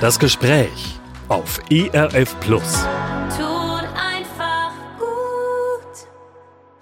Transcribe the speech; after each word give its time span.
Das 0.00 0.20
Gespräch 0.20 1.00
auf 1.26 1.58
ERF 1.70 2.38
Plus. 2.38 2.86
Tut 3.36 3.84
einfach 3.96 4.70
gut. 4.96 6.06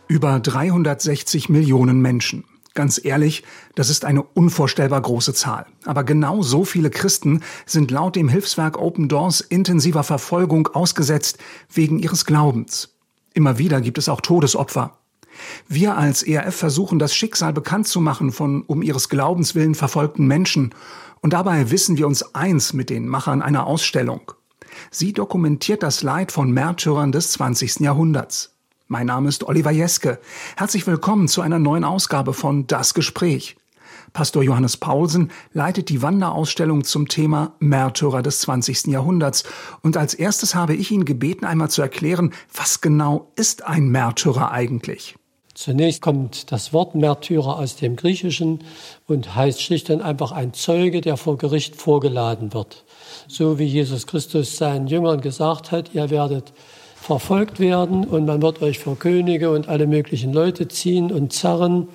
Über 0.06 0.38
360 0.38 1.48
Millionen 1.48 2.02
Menschen. 2.02 2.44
Ganz 2.74 3.02
ehrlich, 3.02 3.42
das 3.74 3.88
ist 3.88 4.05
eine 4.05 4.23
unvorstellbar 4.23 5.00
große 5.00 5.32
Zahl. 5.32 5.64
Aber 5.87 6.05
genau 6.05 6.42
so 6.42 6.66
viele 6.66 6.91
Christen 6.91 7.41
sind 7.64 7.91
laut 7.91 8.16
dem 8.16 8.29
Hilfswerk 8.29 8.79
Open 8.79 9.09
Doors 9.09 9.41
intensiver 9.41 10.02
Verfolgung 10.02 10.66
ausgesetzt 10.69 11.38
wegen 11.73 11.98
ihres 11.98 12.27
Glaubens. 12.27 12.98
Immer 13.33 13.56
wieder 13.56 13.80
gibt 13.80 13.96
es 13.96 14.10
auch 14.10 14.20
Todesopfer. 14.20 14.98
Wir 15.68 15.96
als 15.96 16.23
ERF 16.23 16.55
versuchen 16.55 16.98
das 16.98 17.14
Schicksal 17.14 17.52
bekannt 17.52 17.89
zu 17.89 18.00
machen 18.00 18.32
von 18.32 18.62
um 18.62 18.82
ihres 18.82 19.09
Glaubens 19.09 19.55
willen 19.55 19.74
verfolgten 19.74 20.27
Menschen. 20.27 20.74
Und 21.20 21.33
dabei 21.33 21.70
wissen 21.70 21.97
wir 21.97 22.06
uns 22.06 22.34
eins 22.34 22.73
mit 22.73 22.91
den 22.91 23.09
Machern 23.09 23.43
einer 23.43 23.66
Ausstellung. 23.66 24.33
Sie 24.91 25.12
dokumentiert 25.12 25.83
das 25.83 26.02
Leid 26.02 26.33
von 26.33 26.51
Märtyrern 26.51 27.12
des 27.12 27.33
20. 27.33 27.80
Jahrhunderts. 27.80 28.52
Mein 28.88 29.07
Name 29.07 29.29
ist 29.29 29.45
Oliver 29.45 29.73
Jeske. 29.73 30.20
Herzlich 30.57 30.87
willkommen 30.87 31.27
zu 31.29 31.41
einer 31.41 31.59
neuen 31.59 31.84
Ausgabe 31.84 32.32
von 32.32 32.66
Das 32.66 32.95
Gespräch. 32.95 33.57
Pastor 34.12 34.43
Johannes 34.43 34.77
Paulsen 34.77 35.30
leitet 35.52 35.88
die 35.88 36.02
Wanderausstellung 36.02 36.84
zum 36.84 37.09
Thema 37.09 37.55
Märtyrer 37.59 38.23
des 38.23 38.41
20. 38.41 38.87
Jahrhunderts. 38.87 39.45
Und 39.82 39.96
als 39.96 40.15
erstes 40.15 40.55
habe 40.55 40.74
ich 40.74 40.91
ihn 40.91 41.05
gebeten, 41.05 41.45
einmal 41.45 41.71
zu 41.71 41.82
erklären, 41.82 42.32
was 42.55 42.80
genau 42.80 43.32
ist 43.37 43.66
ein 43.66 43.88
Märtyrer 43.88 44.52
eigentlich? 44.52 45.16
Zunächst 45.56 46.02
kommt 46.02 46.52
das 46.52 46.74
Wort 46.74 46.95
Märtyrer 46.95 47.59
aus 47.59 47.77
dem 47.77 47.96
Griechischen 47.96 48.60
und 49.09 49.34
heißt 49.34 49.62
schlicht 49.62 49.88
und 49.88 50.02
einfach 50.02 50.32
ein 50.32 50.52
Zeuge, 50.52 51.01
der 51.01 51.16
vor 51.16 51.38
Gericht 51.38 51.76
vorgeladen 51.76 52.52
wird. 52.52 52.85
So 53.26 53.59
wie 53.59 53.65
Jesus 53.65 54.07
Christus 54.07 54.59
seinen 54.59 54.87
Jüngern 54.87 55.23
gesagt 55.23 55.73
hat, 55.73 55.95
ihr 55.95 56.10
werdet 56.10 56.52
verfolgt 56.95 57.59
werden 57.59 58.04
und 58.04 58.27
man 58.27 58.43
wird 58.43 58.60
euch 58.60 58.79
vor 58.79 58.99
Könige 58.99 59.51
und 59.51 59.66
alle 59.66 59.87
möglichen 59.87 60.34
Leute 60.34 60.68
ziehen 60.68 61.10
und 61.10 61.32
zerren. 61.32 61.88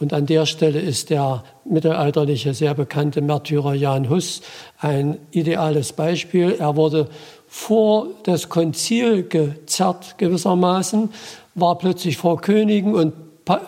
Und 0.00 0.12
an 0.12 0.26
der 0.26 0.44
Stelle 0.44 0.80
ist 0.80 1.10
der 1.10 1.44
mittelalterliche, 1.64 2.54
sehr 2.54 2.74
bekannte 2.74 3.20
Märtyrer 3.20 3.74
Jan 3.74 4.10
Hus 4.10 4.42
ein 4.80 5.16
ideales 5.30 5.92
Beispiel. 5.92 6.56
Er 6.58 6.74
wurde 6.74 7.08
vor 7.46 8.08
das 8.24 8.48
Konzil 8.48 9.28
gezerrt 9.28 10.18
gewissermaßen 10.18 11.10
war 11.56 11.76
plötzlich 11.78 12.16
vor 12.16 12.40
Königen 12.40 12.94
und 12.94 13.14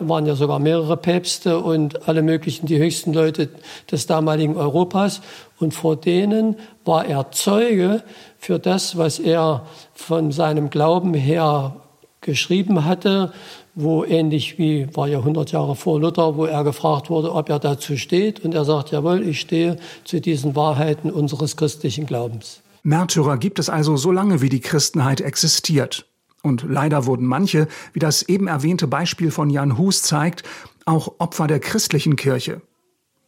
waren 0.00 0.26
ja 0.26 0.34
sogar 0.34 0.58
mehrere 0.58 0.96
Päpste 0.96 1.60
und 1.60 2.08
alle 2.08 2.22
möglichen, 2.22 2.66
die 2.66 2.78
höchsten 2.78 3.12
Leute 3.12 3.48
des 3.90 4.06
damaligen 4.06 4.56
Europas. 4.56 5.20
Und 5.58 5.72
vor 5.72 5.96
denen 5.96 6.56
war 6.84 7.06
er 7.06 7.30
Zeuge 7.30 8.02
für 8.38 8.58
das, 8.58 8.96
was 8.98 9.18
er 9.18 9.66
von 9.94 10.32
seinem 10.32 10.70
Glauben 10.70 11.14
her 11.14 11.76
geschrieben 12.20 12.84
hatte, 12.84 13.32
wo 13.76 14.04
ähnlich 14.04 14.58
wie 14.58 14.88
war 14.96 15.06
ja 15.06 15.18
100 15.18 15.52
Jahre 15.52 15.76
vor 15.76 16.00
Luther, 16.00 16.36
wo 16.36 16.44
er 16.44 16.64
gefragt 16.64 17.10
wurde, 17.10 17.32
ob 17.32 17.48
er 17.48 17.60
dazu 17.60 17.96
steht. 17.96 18.44
Und 18.44 18.54
er 18.54 18.64
sagt, 18.64 18.90
jawohl, 18.90 19.22
ich 19.22 19.38
stehe 19.38 19.76
zu 20.04 20.20
diesen 20.20 20.56
Wahrheiten 20.56 21.10
unseres 21.10 21.56
christlichen 21.56 22.06
Glaubens. 22.06 22.60
Märtyrer 22.82 23.38
gibt 23.38 23.60
es 23.60 23.68
also 23.68 23.96
so 23.96 24.10
lange, 24.10 24.40
wie 24.40 24.48
die 24.48 24.60
Christenheit 24.60 25.20
existiert. 25.20 26.06
Und 26.42 26.64
leider 26.68 27.06
wurden 27.06 27.26
manche, 27.26 27.68
wie 27.92 27.98
das 27.98 28.22
eben 28.22 28.46
erwähnte 28.46 28.86
Beispiel 28.86 29.30
von 29.30 29.50
Jan 29.50 29.76
Hus 29.76 30.02
zeigt, 30.02 30.44
auch 30.84 31.16
Opfer 31.18 31.46
der 31.46 31.60
christlichen 31.60 32.16
Kirche. 32.16 32.62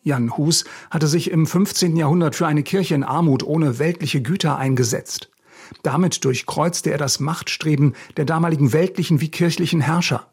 Jan 0.03 0.36
Hus 0.36 0.64
hatte 0.91 1.06
sich 1.06 1.31
im 1.31 1.47
15. 1.47 1.97
Jahrhundert 1.97 2.34
für 2.34 2.47
eine 2.47 2.62
Kirche 2.62 2.94
in 2.94 3.05
Armut 3.05 3.42
ohne 3.42 3.78
weltliche 3.78 4.22
Güter 4.22 4.56
eingesetzt. 4.56 5.31
Damit 5.83 6.25
durchkreuzte 6.25 6.91
er 6.91 6.98
das 6.98 7.21
Machtstreben 7.21 7.94
der 8.16 8.25
damaligen 8.25 8.72
weltlichen 8.72 9.21
wie 9.21 9.31
kirchlichen 9.31 9.81
Herrscher. 9.81 10.27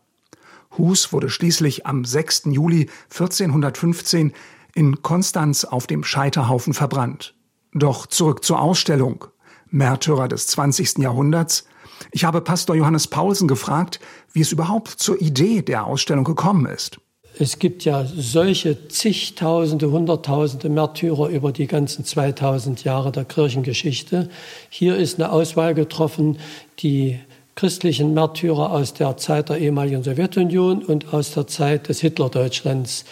Hus 0.77 1.11
wurde 1.11 1.29
schließlich 1.29 1.85
am 1.85 2.05
6. 2.05 2.43
Juli 2.45 2.89
1415 3.11 4.33
in 4.73 5.01
Konstanz 5.01 5.65
auf 5.65 5.87
dem 5.87 6.03
Scheiterhaufen 6.03 6.73
verbrannt. 6.73 7.35
Doch 7.73 8.07
zurück 8.07 8.43
zur 8.43 8.61
Ausstellung. 8.61 9.25
Märtyrer 9.69 10.27
des 10.27 10.47
20. 10.47 10.99
Jahrhunderts 10.99 11.65
ich 12.11 12.23
habe 12.23 12.41
Pastor 12.41 12.75
Johannes 12.75 13.07
Paulsen 13.07 13.47
gefragt, 13.47 13.99
wie 14.33 14.41
es 14.41 14.51
überhaupt 14.51 14.89
zur 14.89 15.21
Idee 15.21 15.61
der 15.61 15.85
Ausstellung 15.85 16.23
gekommen 16.23 16.65
ist. 16.65 16.99
Es 17.39 17.59
gibt 17.59 17.85
ja 17.85 18.03
solche 18.05 18.87
zigtausende, 18.87 19.91
hunderttausende 19.91 20.69
Märtyrer 20.69 21.29
über 21.29 21.51
die 21.51 21.67
ganzen 21.67 22.03
2000 22.03 22.83
Jahre 22.83 23.11
der 23.11 23.25
Kirchengeschichte. 23.25 24.29
Hier 24.69 24.97
ist 24.97 25.19
eine 25.19 25.31
Auswahl 25.31 25.75
getroffen, 25.75 26.39
die 26.79 27.19
christlichen 27.53 28.13
Märtyrer 28.13 28.71
aus 28.71 28.93
der 28.93 29.17
Zeit 29.17 29.49
der 29.49 29.57
ehemaligen 29.57 30.03
Sowjetunion 30.03 30.83
und 30.83 31.13
aus 31.13 31.31
der 31.31 31.47
Zeit 31.47 31.89
des 31.89 32.01
Hitlerdeutschlands. 32.01 33.05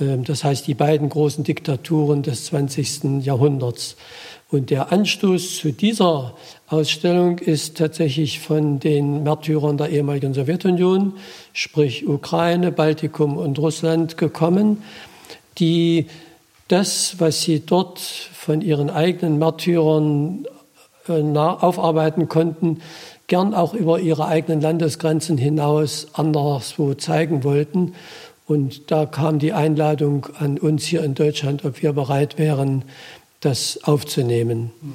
Ähm, 0.00 0.24
das 0.24 0.44
heißt, 0.44 0.66
die 0.66 0.74
beiden 0.74 1.08
großen 1.08 1.44
Diktaturen 1.44 2.22
des 2.22 2.46
20. 2.46 3.24
Jahrhunderts. 3.24 3.96
Und 4.50 4.70
der 4.70 4.92
Anstoß 4.92 5.56
zu 5.56 5.72
dieser 5.72 6.34
Ausstellung 6.68 7.38
ist 7.38 7.76
tatsächlich 7.76 8.40
von 8.40 8.78
den 8.78 9.22
Märtyrern 9.24 9.78
der 9.78 9.88
ehemaligen 9.88 10.34
Sowjetunion, 10.34 11.14
sprich 11.52 12.06
Ukraine, 12.06 12.70
Baltikum 12.70 13.36
und 13.36 13.58
Russland 13.58 14.16
gekommen, 14.16 14.82
die 15.58 16.06
das, 16.68 17.16
was 17.18 17.42
sie 17.42 17.60
dort 17.60 17.98
von 17.98 18.60
ihren 18.60 18.90
eigenen 18.90 19.38
Märtyrern 19.38 20.46
äh, 21.08 21.12
aufarbeiten 21.12 22.28
konnten, 22.28 22.80
gern 23.26 23.54
auch 23.54 23.74
über 23.74 24.00
ihre 24.00 24.26
eigenen 24.26 24.60
Landesgrenzen 24.60 25.38
hinaus 25.38 26.08
anderswo 26.12 26.94
zeigen 26.94 27.44
wollten. 27.44 27.94
Und 28.46 28.90
da 28.90 29.06
kam 29.06 29.38
die 29.38 29.52
Einladung 29.52 30.26
an 30.38 30.58
uns 30.58 30.84
hier 30.84 31.02
in 31.02 31.14
Deutschland, 31.14 31.64
ob 31.64 31.82
wir 31.82 31.92
bereit 31.92 32.38
wären, 32.38 32.84
das 33.40 33.80
aufzunehmen. 33.84 34.70
Mhm. 34.80 34.92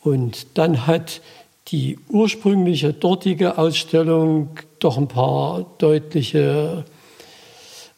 Und 0.00 0.46
dann 0.54 0.86
hat 0.86 1.20
die 1.68 1.98
ursprüngliche 2.08 2.92
dortige 2.92 3.58
Ausstellung 3.58 4.50
doch 4.78 4.98
ein 4.98 5.08
paar 5.08 5.66
deutliche 5.78 6.84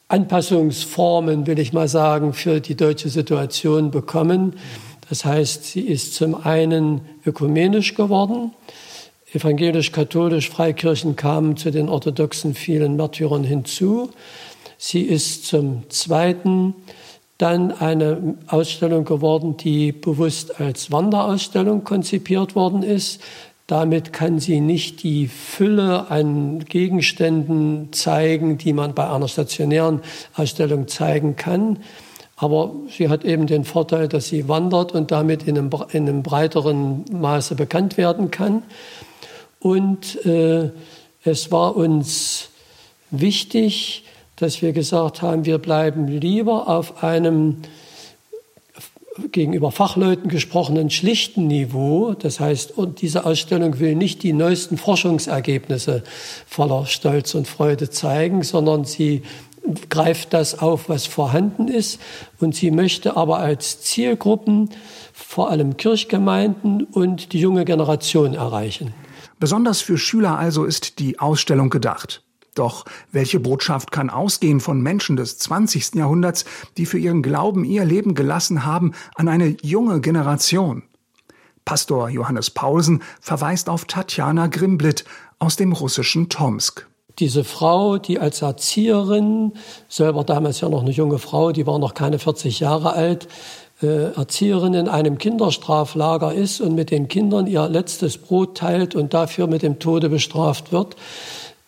Anpassungsformen, 0.09 1.47
will 1.47 1.59
ich 1.59 1.75
mal 1.75 1.87
sagen, 1.87 2.33
für 2.33 2.61
die 2.61 2.77
deutsche 2.77 3.11
Situation 3.11 3.91
bekommen. 3.91 4.55
Das 5.11 5.25
heißt, 5.25 5.65
sie 5.65 5.83
ist 5.83 6.15
zum 6.15 6.35
einen 6.35 7.03
ökumenisch 7.27 7.95
geworden. 7.95 8.53
Evangelisch-katholisch 9.35 10.49
Freikirchen 10.49 11.15
kamen 11.17 11.59
zu 11.59 11.71
den 11.71 11.91
orthodoxen 11.91 12.55
vielen 12.55 12.97
Märtyrern 12.97 13.45
hinzu. 13.45 14.11
Sie 14.79 15.03
ist 15.03 15.45
zum 15.47 15.91
zweiten 15.91 16.75
dann 17.37 17.73
eine 17.73 18.37
Ausstellung 18.47 19.05
geworden, 19.05 19.57
die 19.57 19.93
bewusst 19.93 20.61
als 20.61 20.91
Wanderausstellung 20.91 21.85
konzipiert 21.85 22.55
worden 22.55 22.83
ist. 22.83 23.21
Damit 23.67 24.13
kann 24.13 24.39
sie 24.39 24.61
nicht 24.61 25.03
die 25.03 25.29
Fülle 25.29 26.11
an 26.11 26.65
Gegenständen 26.65 27.93
zeigen, 27.93 28.57
die 28.57 28.73
man 28.73 28.95
bei 28.95 29.11
einer 29.11 29.29
stationären 29.29 30.01
Ausstellung 30.35 30.89
zeigen 30.89 31.37
kann. 31.37 31.81
Aber 32.37 32.73
sie 32.97 33.09
hat 33.09 33.25
eben 33.25 33.49
den 33.49 33.65
Vorteil, 33.65 34.07
dass 34.07 34.29
sie 34.29 34.49
wandert 34.49 34.93
und 34.93 35.11
damit 35.11 35.43
in 35.43 35.59
einem, 35.59 35.71
in 35.91 36.09
einem 36.09 36.23
breiteren 36.23 37.05
Maße 37.11 37.57
bekannt 37.57 37.97
werden 37.97 38.31
kann. 38.31 38.63
Und 39.59 40.25
äh, 40.25 40.71
es 41.25 41.51
war 41.51 41.77
uns 41.77 42.51
wichtig, 43.11 44.05
dass 44.41 44.63
wir 44.63 44.73
gesagt 44.73 45.23
haben, 45.23 45.45
wir 45.45 45.59
bleiben 45.59 46.07
lieber 46.07 46.69
auf 46.69 47.03
einem 47.03 47.57
gegenüber 49.33 49.73
Fachleuten 49.73 50.29
gesprochenen 50.29 50.91
schlichten 50.91 51.47
Niveau. 51.49 52.15
Das 52.15 52.41
heißt, 52.41 52.77
und 52.77 53.03
diese 53.03 53.25
Ausstellung 53.27 53.81
will 53.81 53.95
nicht 53.95 54.23
die 54.23 54.33
neuesten 54.33 54.79
Forschungsergebnisse 54.79 56.05
voller 56.47 56.87
Stolz 56.87 57.35
und 57.35 57.49
Freude 57.49 57.91
zeigen, 57.91 58.43
sondern 58.43 58.85
sie 58.85 59.23
greift 59.91 60.33
das 60.33 60.59
auf, 60.61 60.89
was 60.89 61.07
vorhanden 61.07 61.69
ist. 61.69 62.01
Und 62.39 62.55
sie 62.55 62.71
möchte 62.71 63.17
aber 63.17 63.39
als 63.39 63.81
Zielgruppen 63.83 64.71
vor 65.13 65.51
allem 65.51 65.77
Kirchgemeinden 65.77 66.85
und 66.85 67.33
die 67.33 67.41
junge 67.41 67.65
Generation 67.65 68.35
erreichen. 68.35 68.95
Besonders 69.41 69.81
für 69.81 69.99
Schüler 69.99 70.39
also 70.39 70.65
ist 70.65 70.99
die 70.99 71.19
Ausstellung 71.19 71.71
gedacht. 71.71 72.23
Doch 72.59 72.85
welche 73.13 73.39
Botschaft 73.39 73.93
kann 73.93 74.11
ausgehen 74.11 74.59
von 74.59 74.81
Menschen 74.81 75.17
des 75.17 75.39
20. 75.39 75.95
Jahrhunderts, 75.95 76.45
die 76.77 76.87
für 76.87 76.99
ihren 76.99 77.23
Glauben 77.23 77.65
ihr 77.65 77.85
Leben 77.85 78.15
gelassen 78.15 78.65
haben, 78.67 78.93
an 79.15 79.29
eine 79.29 79.57
junge 79.63 80.01
Generation? 80.01 80.83
Pastor 81.65 82.09
Johannes 82.09 82.51
Paulsen 82.51 83.03
verweist 83.21 83.69
auf 83.69 83.85
Tatjana 83.85 84.49
Grimblit 84.49 85.05
aus 85.39 85.57
dem 85.57 85.73
russischen 85.73 86.29
Tomsk. 86.31 86.89
Diese 87.19 87.45
Frau, 87.45 87.99
die 87.99 88.19
als 88.19 88.43
Erzieherin, 88.43 89.53
selber 89.89 90.25
damals 90.25 90.61
ja 90.61 90.69
noch 90.69 90.83
eine 90.83 90.91
junge 90.91 91.19
Frau, 91.19 91.53
die 91.53 91.67
war 91.67 91.79
noch 91.79 91.95
keine 91.95 92.19
40 92.19 92.61
Jahre 92.61 92.93
alt, 92.93 93.29
äh, 93.83 94.13
Erzieherin 94.15 94.75
in 94.75 94.89
einem 94.89 95.19
Kinderstraflager 95.19 96.33
ist 96.33 96.61
und 96.61 96.75
mit 96.75 96.91
den 96.91 97.07
Kindern 97.07 97.47
ihr 97.47 97.69
letztes 97.69 98.19
Brot 98.19 98.57
teilt 98.57 98.97
und 98.97 99.15
dafür 99.15 99.47
mit 99.47 99.63
dem 99.63 99.79
Tode 99.79 100.09
bestraft 100.09 100.73
wird, 100.73 100.97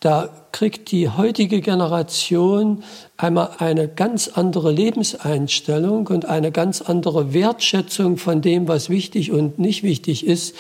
da 0.01 0.31
kriegt 0.53 0.91
die 0.91 1.11
heutige 1.11 1.61
Generation 1.61 2.83
einmal 3.19 3.51
eine 3.59 3.87
ganz 3.87 4.29
andere 4.29 4.73
Lebenseinstellung 4.73 6.07
und 6.07 6.25
eine 6.25 6.51
ganz 6.53 6.81
andere 6.81 7.35
Wertschätzung 7.35 8.17
von 8.17 8.41
dem, 8.41 8.67
was 8.67 8.89
wichtig 8.89 9.31
und 9.31 9.59
nicht 9.59 9.83
wichtig 9.83 10.27
ist, 10.27 10.57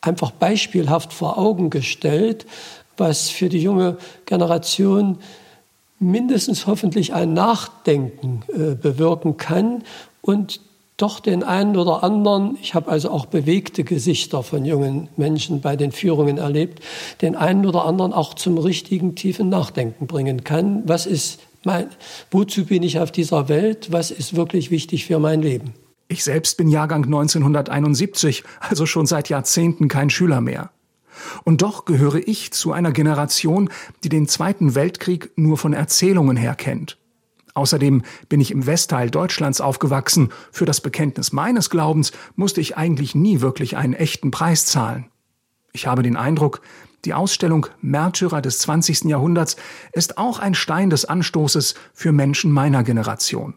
einfach 0.00 0.30
beispielhaft 0.30 1.12
vor 1.12 1.38
Augen 1.38 1.68
gestellt, 1.68 2.46
was 2.96 3.28
für 3.28 3.50
die 3.50 3.62
junge 3.62 3.98
Generation 4.24 5.18
mindestens 6.00 6.66
hoffentlich 6.66 7.12
ein 7.12 7.34
Nachdenken 7.34 8.42
äh, 8.48 8.74
bewirken 8.74 9.36
kann 9.36 9.84
und 10.22 10.60
doch 10.98 11.20
den 11.20 11.44
einen 11.44 11.76
oder 11.76 12.02
anderen, 12.02 12.58
ich 12.60 12.74
habe 12.74 12.90
also 12.90 13.10
auch 13.10 13.26
bewegte 13.26 13.84
Gesichter 13.84 14.42
von 14.42 14.64
jungen 14.64 15.08
Menschen 15.16 15.60
bei 15.60 15.76
den 15.76 15.92
Führungen 15.92 16.38
erlebt, 16.38 16.80
den 17.22 17.36
einen 17.36 17.64
oder 17.64 17.84
anderen 17.84 18.12
auch 18.12 18.34
zum 18.34 18.58
richtigen 18.58 19.14
tiefen 19.14 19.48
Nachdenken 19.48 20.06
bringen 20.06 20.44
kann. 20.44 20.82
Was 20.86 21.06
ist 21.06 21.40
mein, 21.64 21.86
wozu 22.30 22.66
bin 22.66 22.82
ich 22.82 22.98
auf 22.98 23.12
dieser 23.12 23.48
Welt? 23.48 23.92
Was 23.92 24.10
ist 24.10 24.34
wirklich 24.34 24.70
wichtig 24.70 25.06
für 25.06 25.20
mein 25.20 25.40
Leben? 25.40 25.72
Ich 26.08 26.24
selbst 26.24 26.56
bin 26.56 26.68
Jahrgang 26.68 27.04
1971, 27.04 28.42
also 28.60 28.84
schon 28.84 29.06
seit 29.06 29.28
Jahrzehnten 29.28 29.88
kein 29.88 30.10
Schüler 30.10 30.40
mehr. 30.40 30.70
Und 31.44 31.62
doch 31.62 31.84
gehöre 31.84 32.26
ich 32.26 32.52
zu 32.52 32.72
einer 32.72 32.92
Generation, 32.92 33.70
die 34.02 34.08
den 34.08 34.26
Zweiten 34.26 34.74
Weltkrieg 34.74 35.30
nur 35.36 35.58
von 35.58 35.72
Erzählungen 35.72 36.36
her 36.36 36.54
kennt. 36.54 36.98
Außerdem 37.58 38.02
bin 38.28 38.40
ich 38.40 38.52
im 38.52 38.66
Westteil 38.66 39.10
Deutschlands 39.10 39.60
aufgewachsen. 39.60 40.28
Für 40.52 40.64
das 40.64 40.80
Bekenntnis 40.80 41.32
meines 41.32 41.70
Glaubens 41.70 42.12
musste 42.36 42.60
ich 42.60 42.76
eigentlich 42.76 43.16
nie 43.16 43.40
wirklich 43.40 43.76
einen 43.76 43.94
echten 43.94 44.30
Preis 44.30 44.64
zahlen. 44.64 45.06
Ich 45.72 45.88
habe 45.88 46.04
den 46.04 46.16
Eindruck, 46.16 46.60
die 47.04 47.14
Ausstellung 47.14 47.66
Märtyrer 47.80 48.40
des 48.42 48.60
20. 48.60 49.06
Jahrhunderts 49.06 49.56
ist 49.92 50.18
auch 50.18 50.38
ein 50.38 50.54
Stein 50.54 50.88
des 50.88 51.04
Anstoßes 51.04 51.74
für 51.92 52.12
Menschen 52.12 52.52
meiner 52.52 52.84
Generation. 52.84 53.54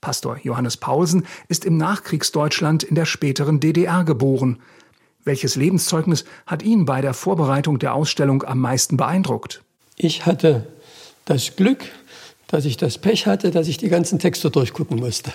Pastor 0.00 0.38
Johannes 0.42 0.78
Paulsen 0.78 1.26
ist 1.48 1.66
im 1.66 1.76
Nachkriegsdeutschland 1.76 2.84
in 2.84 2.94
der 2.94 3.04
späteren 3.04 3.60
DDR 3.60 4.02
geboren. 4.04 4.60
Welches 5.24 5.56
Lebenszeugnis 5.56 6.24
hat 6.46 6.62
ihn 6.62 6.86
bei 6.86 7.02
der 7.02 7.12
Vorbereitung 7.12 7.78
der 7.78 7.92
Ausstellung 7.92 8.44
am 8.44 8.60
meisten 8.60 8.96
beeindruckt? 8.96 9.62
Ich 9.96 10.24
hatte 10.24 10.66
das 11.26 11.54
Glück, 11.56 11.84
dass 12.50 12.64
ich 12.64 12.76
das 12.76 12.98
Pech 12.98 13.26
hatte, 13.26 13.50
dass 13.50 13.68
ich 13.68 13.78
die 13.78 13.88
ganzen 13.88 14.18
Texte 14.18 14.50
durchgucken 14.50 14.98
musste. 14.98 15.32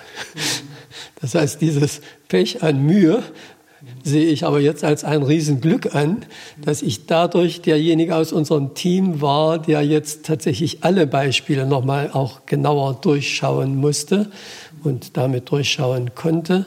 Das 1.22 1.34
heißt, 1.34 1.62
dieses 1.62 2.02
Pech 2.28 2.62
an 2.62 2.86
Mühe 2.86 3.24
sehe 4.04 4.28
ich 4.28 4.44
aber 4.44 4.60
jetzt 4.60 4.84
als 4.84 5.04
ein 5.04 5.24
Riesenglück 5.24 5.96
an, 5.96 6.26
dass 6.64 6.82
ich 6.82 7.06
dadurch 7.06 7.62
derjenige 7.62 8.16
aus 8.16 8.34
unserem 8.34 8.74
Team 8.74 9.22
war, 9.22 9.60
der 9.60 9.82
jetzt 9.82 10.26
tatsächlich 10.26 10.84
alle 10.84 11.08
Beispiele 11.08 11.66
nochmal 11.66 12.12
auch 12.12 12.46
genauer 12.46 13.00
durchschauen 13.02 13.76
musste 13.76 14.30
und 14.84 15.18
damit 15.18 15.50
durchschauen 15.50 16.16
konnte. 16.16 16.66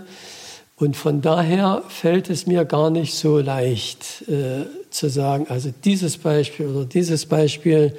Und 0.76 0.96
von 0.96 1.20
daher 1.20 1.82
fällt 1.88 2.30
es 2.30 2.46
mir 2.46 2.64
gar 2.64 2.90
nicht 2.90 3.14
so 3.14 3.38
leicht 3.38 4.22
äh, 4.28 4.64
zu 4.90 5.08
sagen, 5.10 5.46
also 5.48 5.70
dieses 5.84 6.18
Beispiel 6.18 6.66
oder 6.66 6.84
dieses 6.84 7.26
Beispiel 7.26 7.96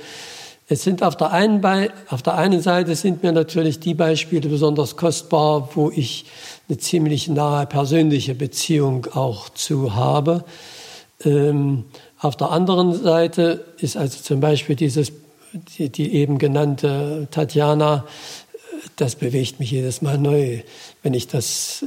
es 0.71 0.83
sind 0.83 1.01
auf 1.01 1.17
der, 1.17 1.31
einen 1.31 1.65
auf 2.09 2.21
der 2.21 2.35
einen 2.35 2.61
Seite 2.61 2.93
sind 2.93 3.23
mir 3.23 3.31
natürlich 3.31 3.79
die 3.79 3.95
Beispiele 3.95 4.47
besonders 4.47 4.95
kostbar, 4.95 5.69
wo 5.73 5.89
ich 5.89 6.25
eine 6.69 6.77
ziemlich 6.77 7.27
nahe 7.27 7.65
persönliche 7.65 8.35
Beziehung 8.35 9.07
auch 9.13 9.49
zu 9.49 9.95
habe. 9.95 10.45
Ähm, 11.25 11.85
auf 12.19 12.37
der 12.37 12.51
anderen 12.51 12.93
Seite 12.93 13.65
ist 13.79 13.97
also 13.97 14.21
zum 14.21 14.41
Beispiel 14.41 14.75
dieses, 14.75 15.11
die, 15.77 15.89
die 15.89 16.13
eben 16.13 16.37
genannte 16.37 17.27
Tatjana, 17.31 18.05
das 18.95 19.15
bewegt 19.15 19.59
mich 19.59 19.71
jedes 19.71 20.03
Mal 20.03 20.19
neu, 20.19 20.59
wenn 21.01 21.15
ich 21.15 21.27
das 21.27 21.83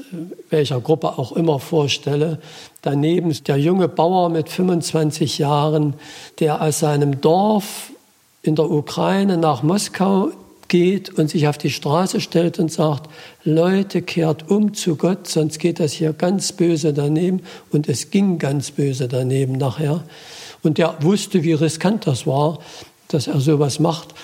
welcher 0.50 0.80
Gruppe 0.80 1.18
auch 1.18 1.30
immer 1.30 1.60
vorstelle. 1.60 2.40
Daneben 2.82 3.30
ist 3.30 3.46
der 3.46 3.58
junge 3.58 3.86
Bauer 3.86 4.28
mit 4.28 4.48
25 4.48 5.38
Jahren, 5.38 5.94
der 6.40 6.60
aus 6.60 6.80
seinem 6.80 7.20
Dorf 7.20 7.92
in 8.42 8.56
der 8.56 8.70
Ukraine 8.70 9.36
nach 9.36 9.62
Moskau 9.62 10.32
geht 10.68 11.10
und 11.18 11.28
sich 11.28 11.46
auf 11.48 11.58
die 11.58 11.70
Straße 11.70 12.20
stellt 12.20 12.58
und 12.58 12.72
sagt, 12.72 13.08
Leute, 13.44 14.02
kehrt 14.02 14.50
um 14.50 14.74
zu 14.74 14.96
Gott, 14.96 15.28
sonst 15.28 15.58
geht 15.58 15.78
das 15.78 15.92
hier 15.92 16.12
ganz 16.12 16.52
böse 16.52 16.92
daneben. 16.92 17.42
Und 17.70 17.88
es 17.88 18.10
ging 18.10 18.38
ganz 18.38 18.70
böse 18.70 19.06
daneben 19.06 19.52
nachher. 19.52 20.02
Und 20.62 20.78
der 20.78 20.96
wusste, 21.02 21.42
wie 21.42 21.52
riskant 21.52 22.06
das 22.06 22.26
war, 22.26 22.58
dass 23.08 23.26
er 23.26 23.40
sowas 23.40 23.80
macht. 23.80 24.14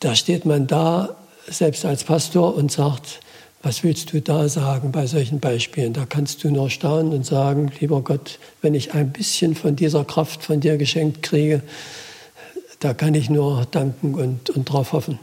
Da 0.00 0.14
steht 0.14 0.46
man 0.46 0.66
da, 0.66 1.16
selbst 1.48 1.84
als 1.84 2.04
Pastor, 2.04 2.54
und 2.54 2.72
sagt, 2.72 3.20
was 3.62 3.84
willst 3.84 4.14
du 4.14 4.22
da 4.22 4.48
sagen 4.48 4.90
bei 4.90 5.06
solchen 5.06 5.38
Beispielen? 5.38 5.92
Da 5.92 6.06
kannst 6.06 6.42
du 6.42 6.50
nur 6.50 6.70
staunen 6.70 7.12
und 7.12 7.26
sagen, 7.26 7.70
lieber 7.78 8.00
Gott, 8.00 8.38
wenn 8.62 8.72
ich 8.72 8.94
ein 8.94 9.12
bisschen 9.12 9.54
von 9.54 9.76
dieser 9.76 10.04
Kraft 10.04 10.42
von 10.42 10.60
dir 10.60 10.78
geschenkt 10.78 11.22
kriege, 11.22 11.60
da 12.80 12.94
kann 12.94 13.14
ich 13.14 13.30
nur 13.30 13.66
danken 13.70 14.14
und, 14.14 14.50
und 14.50 14.68
darauf 14.68 14.92
hoffen. 14.92 15.18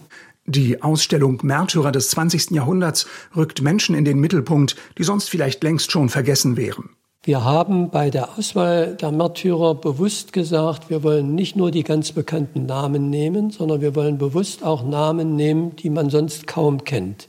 Die 0.46 0.82
Ausstellung 0.82 1.40
Märtyrer 1.44 1.92
des 1.92 2.10
20. 2.12 2.52
Jahrhunderts 2.52 3.06
rückt 3.36 3.62
Menschen 3.62 3.96
in 3.96 4.06
den 4.06 4.20
Mittelpunkt, 4.20 4.78
die 4.98 5.04
sonst 5.04 5.30
vielleicht 5.30 5.62
längst 5.62 5.92
schon 5.92 6.08
vergessen 6.08 6.56
wären. 6.56 6.92
Wir 7.24 7.44
haben 7.44 7.90
bei 7.90 8.10
der 8.10 8.38
Auswahl 8.38 8.96
der 8.96 9.12
Märtyrer 9.12 9.76
bewusst 9.76 10.32
gesagt, 10.32 10.90
wir 10.90 11.04
wollen 11.04 11.36
nicht 11.36 11.58
nur 11.58 11.72
die 11.72 11.84
ganz 11.84 12.14
bekannten 12.14 12.66
Namen 12.66 13.10
nehmen, 13.10 13.52
sondern 13.52 13.82
wir 13.82 13.96
wollen 13.96 14.18
bewusst 14.18 14.64
auch 14.64 14.88
Namen 14.88 15.36
nehmen, 15.36 15.76
die 15.76 15.90
man 15.90 16.10
sonst 16.10 16.48
kaum 16.48 16.86
kennt. 16.86 17.28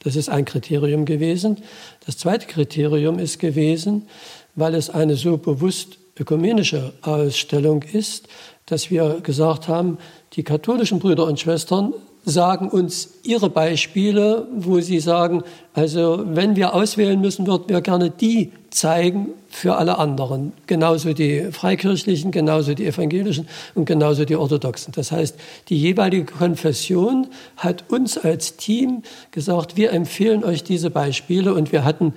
Das 0.00 0.16
ist 0.16 0.28
ein 0.28 0.44
Kriterium 0.44 1.06
gewesen. 1.06 1.62
Das 2.04 2.18
zweite 2.18 2.46
Kriterium 2.46 3.18
ist 3.18 3.38
gewesen, 3.38 4.08
weil 4.54 4.74
es 4.74 4.90
eine 4.90 5.16
so 5.16 5.38
bewusst 5.38 5.98
ökumenische 6.18 6.92
Ausstellung 7.02 7.82
ist, 7.82 8.28
dass 8.66 8.90
wir 8.90 9.20
gesagt 9.22 9.68
haben, 9.68 9.98
die 10.34 10.42
katholischen 10.42 10.98
Brüder 10.98 11.24
und 11.24 11.40
Schwestern 11.40 11.94
sagen 12.24 12.68
uns 12.68 13.14
ihre 13.22 13.48
Beispiele, 13.48 14.46
wo 14.54 14.80
sie 14.80 15.00
sagen, 15.00 15.42
also 15.72 16.22
wenn 16.26 16.56
wir 16.56 16.74
auswählen 16.74 17.20
müssen, 17.20 17.46
würden 17.46 17.68
wir 17.68 17.80
gerne 17.80 18.10
die 18.10 18.52
zeigen 18.70 19.28
für 19.48 19.76
alle 19.76 19.98
anderen. 19.98 20.52
Genauso 20.66 21.14
die 21.14 21.50
Freikirchlichen, 21.52 22.30
genauso 22.30 22.74
die 22.74 22.86
Evangelischen 22.86 23.48
und 23.74 23.86
genauso 23.86 24.26
die 24.26 24.36
Orthodoxen. 24.36 24.92
Das 24.94 25.10
heißt, 25.10 25.36
die 25.70 25.78
jeweilige 25.78 26.26
Konfession 26.26 27.28
hat 27.56 27.84
uns 27.88 28.18
als 28.18 28.56
Team 28.56 29.02
gesagt, 29.30 29.76
wir 29.76 29.92
empfehlen 29.92 30.44
euch 30.44 30.64
diese 30.64 30.90
Beispiele 30.90 31.54
und 31.54 31.72
wir 31.72 31.84
hatten 31.84 32.12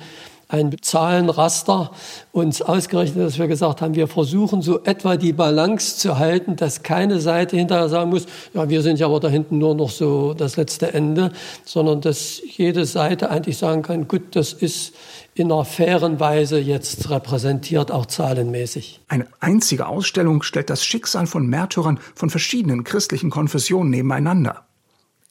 ein 0.51 0.75
Zahlenraster 0.81 1.91
uns 2.33 2.61
ausgerechnet, 2.61 3.25
dass 3.25 3.39
wir 3.39 3.47
gesagt 3.47 3.81
haben, 3.81 3.95
wir 3.95 4.07
versuchen 4.07 4.61
so 4.61 4.83
etwa 4.83 5.15
die 5.15 5.31
Balance 5.31 5.97
zu 5.97 6.19
halten, 6.19 6.57
dass 6.57 6.83
keine 6.83 7.21
Seite 7.21 7.55
hinterher 7.55 7.87
sagen 7.87 8.09
muss, 8.09 8.25
ja, 8.53 8.69
wir 8.69 8.81
sind 8.81 8.99
ja 8.99 9.05
aber 9.05 9.21
da 9.21 9.29
hinten 9.29 9.57
nur 9.57 9.75
noch 9.75 9.89
so 9.89 10.33
das 10.33 10.57
letzte 10.57 10.93
Ende, 10.93 11.31
sondern 11.63 12.01
dass 12.01 12.41
jede 12.45 12.85
Seite 12.85 13.29
eigentlich 13.29 13.57
sagen 13.57 13.81
kann, 13.81 14.07
gut, 14.07 14.35
das 14.35 14.51
ist 14.51 14.93
in 15.33 15.51
einer 15.51 15.63
fairen 15.63 16.19
Weise 16.19 16.59
jetzt 16.59 17.09
repräsentiert, 17.09 17.89
auch 17.89 18.05
zahlenmäßig. 18.05 18.99
Eine 19.07 19.27
einzige 19.39 19.87
Ausstellung 19.87 20.43
stellt 20.43 20.69
das 20.69 20.83
Schicksal 20.83 21.27
von 21.27 21.47
Märtyrern 21.47 21.99
von 22.13 22.29
verschiedenen 22.29 22.83
christlichen 22.83 23.29
Konfessionen 23.29 23.89
nebeneinander. 23.89 24.65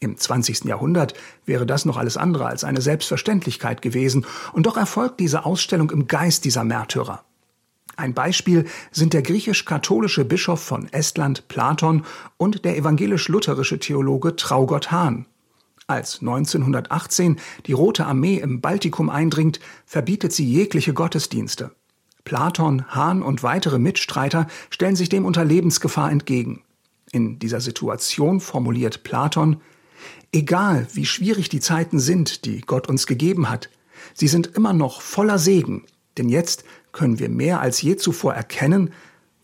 Im 0.03 0.17
20. 0.17 0.65
Jahrhundert 0.65 1.13
wäre 1.45 1.67
das 1.67 1.85
noch 1.85 1.99
alles 1.99 2.17
andere 2.17 2.47
als 2.47 2.65
eine 2.65 2.81
Selbstverständlichkeit 2.81 3.83
gewesen, 3.83 4.25
und 4.55 4.65
doch 4.65 4.79
erfolgt 4.79 5.21
diese 5.21 5.45
Ausstellung 5.45 5.91
im 5.91 6.07
Geist 6.07 6.47
dieser 6.47 6.65
Märtyrer. 6.65 7.23
Ein 7.97 8.15
Beispiel 8.15 8.65
sind 8.91 9.13
der 9.13 9.21
griechisch-katholische 9.21 10.25
Bischof 10.25 10.61
von 10.63 10.91
Estland 10.91 11.49
Platon 11.49 12.07
und 12.39 12.65
der 12.65 12.79
evangelisch-lutherische 12.79 13.79
Theologe 13.79 14.37
Traugott 14.37 14.91
Hahn. 14.91 15.27
Als 15.87 16.21
1918 16.21 17.39
die 17.67 17.73
Rote 17.75 18.07
Armee 18.07 18.39
im 18.39 18.63
Baltikum 18.63 19.11
eindringt, 19.11 19.61
verbietet 19.85 20.33
sie 20.33 20.51
jegliche 20.51 20.95
Gottesdienste. 20.95 21.73
Platon, 22.25 22.87
Hahn 22.89 23.23
und 23.23 23.43
weitere 23.43 23.79
Mitstreiter 23.79 24.47
stellen 24.71 24.97
sich 24.97 25.11
dem 25.11 25.27
unter 25.27 25.45
Lebensgefahr 25.45 26.11
entgegen. 26.11 26.63
In 27.13 27.39
dieser 27.39 27.61
Situation 27.61 28.41
formuliert 28.41 29.03
Platon 29.03 29.61
Egal, 30.33 30.87
wie 30.93 31.07
schwierig 31.07 31.49
die 31.49 31.61
Zeiten 31.61 31.99
sind, 31.99 32.45
die 32.45 32.61
Gott 32.61 32.89
uns 32.89 33.07
gegeben 33.07 33.49
hat, 33.49 33.69
sie 34.15 34.29
sind 34.29 34.47
immer 34.57 34.73
noch 34.73 35.01
voller 35.01 35.39
Segen, 35.39 35.85
denn 36.19 36.29
jetzt 36.29 36.65
können 36.93 37.19
wir 37.19 37.29
mehr 37.29 37.61
als 37.61 37.83
je 37.83 37.97
zuvor 37.97 38.35
erkennen, 38.35 38.93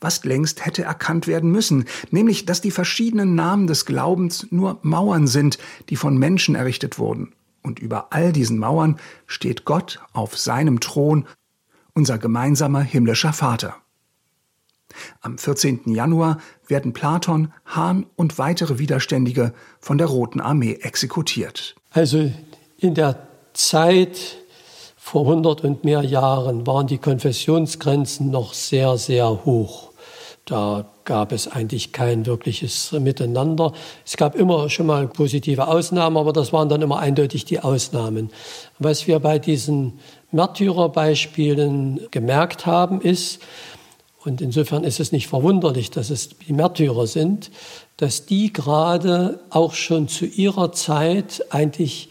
was 0.00 0.24
längst 0.24 0.64
hätte 0.66 0.82
erkannt 0.82 1.26
werden 1.26 1.50
müssen, 1.50 1.86
nämlich 2.10 2.44
dass 2.44 2.60
die 2.60 2.70
verschiedenen 2.70 3.34
Namen 3.34 3.66
des 3.66 3.86
Glaubens 3.86 4.46
nur 4.50 4.78
Mauern 4.82 5.26
sind, 5.26 5.58
die 5.88 5.96
von 5.96 6.18
Menschen 6.18 6.54
errichtet 6.54 6.98
wurden. 6.98 7.32
Und 7.62 7.78
über 7.78 8.12
all 8.12 8.32
diesen 8.32 8.58
Mauern 8.58 9.00
steht 9.26 9.64
Gott 9.64 10.00
auf 10.12 10.38
seinem 10.38 10.80
Thron, 10.80 11.26
unser 11.94 12.18
gemeinsamer 12.18 12.82
himmlischer 12.82 13.32
Vater. 13.32 13.76
Am 15.20 15.38
14. 15.38 15.82
Januar 15.86 16.38
werden 16.66 16.92
Platon, 16.92 17.52
Hahn 17.64 18.06
und 18.16 18.38
weitere 18.38 18.78
Widerständige 18.78 19.52
von 19.80 19.98
der 19.98 20.08
Roten 20.08 20.40
Armee 20.40 20.78
exekutiert. 20.82 21.76
Also 21.90 22.30
in 22.78 22.94
der 22.94 23.26
Zeit 23.52 24.38
vor 24.96 25.22
100 25.22 25.62
und 25.64 25.84
mehr 25.84 26.02
Jahren 26.02 26.66
waren 26.66 26.86
die 26.86 26.98
Konfessionsgrenzen 26.98 28.30
noch 28.30 28.54
sehr, 28.54 28.98
sehr 28.98 29.44
hoch. 29.44 29.92
Da 30.44 30.86
gab 31.04 31.32
es 31.32 31.48
eigentlich 31.48 31.92
kein 31.92 32.24
wirkliches 32.24 32.92
Miteinander. 32.92 33.72
Es 34.04 34.16
gab 34.16 34.36
immer 34.36 34.70
schon 34.70 34.86
mal 34.86 35.08
positive 35.08 35.66
Ausnahmen, 35.66 36.16
aber 36.16 36.32
das 36.32 36.52
waren 36.52 36.68
dann 36.68 36.82
immer 36.82 36.98
eindeutig 36.98 37.44
die 37.44 37.60
Ausnahmen. 37.60 38.30
Was 38.78 39.06
wir 39.08 39.18
bei 39.18 39.38
diesen 39.40 39.98
Märtyrerbeispielen 40.30 42.08
gemerkt 42.10 42.66
haben, 42.66 43.00
ist, 43.00 43.40
und 44.26 44.40
insofern 44.40 44.84
ist 44.84 45.00
es 45.00 45.12
nicht 45.12 45.28
verwunderlich, 45.28 45.90
dass 45.90 46.10
es 46.10 46.30
die 46.46 46.52
Märtyrer 46.52 47.06
sind, 47.06 47.50
dass 47.96 48.26
die 48.26 48.52
gerade 48.52 49.40
auch 49.50 49.74
schon 49.74 50.08
zu 50.08 50.26
ihrer 50.26 50.72
Zeit 50.72 51.44
eigentlich 51.50 52.10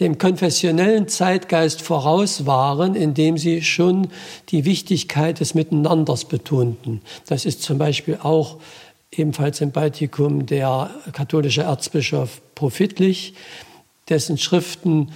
dem 0.00 0.16
konfessionellen 0.16 1.08
Zeitgeist 1.08 1.82
voraus 1.82 2.46
waren, 2.46 2.94
indem 2.94 3.36
sie 3.36 3.62
schon 3.62 4.08
die 4.48 4.64
Wichtigkeit 4.64 5.40
des 5.40 5.54
Miteinanders 5.54 6.24
betonten. 6.24 7.02
Das 7.26 7.44
ist 7.44 7.62
zum 7.62 7.76
Beispiel 7.76 8.18
auch 8.22 8.56
ebenfalls 9.12 9.60
im 9.60 9.72
Baltikum 9.72 10.46
der 10.46 10.90
katholische 11.12 11.62
Erzbischof 11.62 12.40
Profitlich, 12.54 13.34
dessen 14.08 14.38
Schriften 14.38 15.12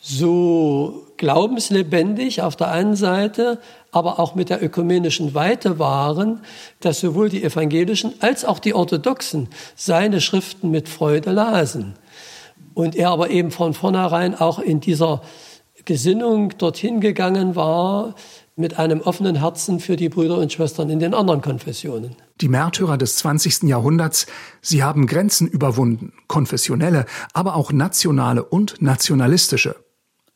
so 0.00 1.06
glaubenslebendig 1.16 2.42
auf 2.42 2.56
der 2.56 2.70
einen 2.70 2.96
Seite, 2.96 3.60
aber 3.96 4.20
auch 4.20 4.34
mit 4.34 4.50
der 4.50 4.62
ökumenischen 4.62 5.32
Weite 5.32 5.78
waren, 5.78 6.42
dass 6.80 7.00
sowohl 7.00 7.30
die 7.30 7.42
evangelischen 7.42 8.12
als 8.20 8.44
auch 8.44 8.58
die 8.58 8.74
orthodoxen 8.74 9.48
seine 9.74 10.20
Schriften 10.20 10.70
mit 10.70 10.90
Freude 10.90 11.30
lasen. 11.30 11.94
Und 12.74 12.94
er 12.94 13.08
aber 13.08 13.30
eben 13.30 13.50
von 13.50 13.72
vornherein 13.72 14.34
auch 14.34 14.58
in 14.58 14.80
dieser 14.80 15.22
Gesinnung 15.86 16.58
dorthin 16.58 17.00
gegangen 17.00 17.56
war, 17.56 18.14
mit 18.54 18.78
einem 18.78 19.00
offenen 19.00 19.36
Herzen 19.36 19.80
für 19.80 19.96
die 19.96 20.10
Brüder 20.10 20.36
und 20.36 20.52
Schwestern 20.52 20.90
in 20.90 20.98
den 20.98 21.14
anderen 21.14 21.40
Konfessionen. 21.40 22.16
Die 22.42 22.48
Märtyrer 22.48 22.98
des 22.98 23.16
20. 23.16 23.62
Jahrhunderts, 23.62 24.26
sie 24.60 24.82
haben 24.82 25.06
Grenzen 25.06 25.46
überwunden, 25.46 26.12
konfessionelle, 26.26 27.06
aber 27.32 27.56
auch 27.56 27.72
nationale 27.72 28.44
und 28.44 28.82
nationalistische. 28.82 29.74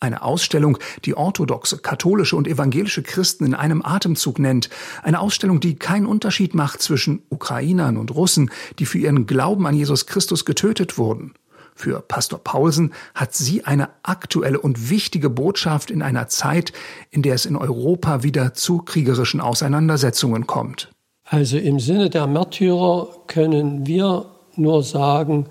Eine 0.00 0.22
Ausstellung, 0.22 0.78
die 1.04 1.14
orthodoxe, 1.14 1.76
katholische 1.78 2.34
und 2.34 2.48
evangelische 2.48 3.02
Christen 3.02 3.44
in 3.44 3.54
einem 3.54 3.82
Atemzug 3.84 4.38
nennt. 4.38 4.70
Eine 5.02 5.20
Ausstellung, 5.20 5.60
die 5.60 5.76
keinen 5.76 6.06
Unterschied 6.06 6.54
macht 6.54 6.80
zwischen 6.80 7.22
Ukrainern 7.28 7.98
und 7.98 8.14
Russen, 8.14 8.50
die 8.78 8.86
für 8.86 8.96
ihren 8.96 9.26
Glauben 9.26 9.66
an 9.66 9.74
Jesus 9.74 10.06
Christus 10.06 10.46
getötet 10.46 10.96
wurden. 10.96 11.34
Für 11.74 12.00
Pastor 12.00 12.38
Paulsen 12.38 12.92
hat 13.14 13.34
sie 13.34 13.64
eine 13.64 13.90
aktuelle 14.02 14.60
und 14.60 14.90
wichtige 14.90 15.28
Botschaft 15.28 15.90
in 15.90 16.02
einer 16.02 16.28
Zeit, 16.28 16.72
in 17.10 17.22
der 17.22 17.34
es 17.34 17.46
in 17.46 17.56
Europa 17.56 18.22
wieder 18.22 18.54
zu 18.54 18.78
kriegerischen 18.78 19.40
Auseinandersetzungen 19.40 20.46
kommt. 20.46 20.90
Also 21.24 21.58
im 21.58 21.78
Sinne 21.78 22.10
der 22.10 22.26
Märtyrer 22.26 23.08
können 23.26 23.86
wir 23.86 24.26
nur 24.56 24.82
sagen, 24.82 25.46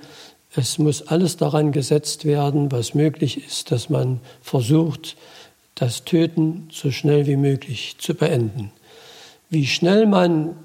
es 0.56 0.80
muss 0.80 1.08
alles 1.08 1.38
daran 1.38 1.72
gesetzt 1.72 2.26
werden, 2.26 2.72
was 2.72 2.94
möglich 2.94 3.46
ist, 3.46 3.72
dass 3.72 3.90
man 3.90 4.20
versucht, 4.42 5.16
das 5.76 6.04
Töten 6.04 6.68
so 6.72 6.92
schnell 6.92 7.28
wie 7.28 7.38
möglich 7.38 7.96
zu 8.00 8.14
beenden. 8.16 8.72
Wie 9.50 9.68
schnell 9.68 10.06
man 10.06 10.56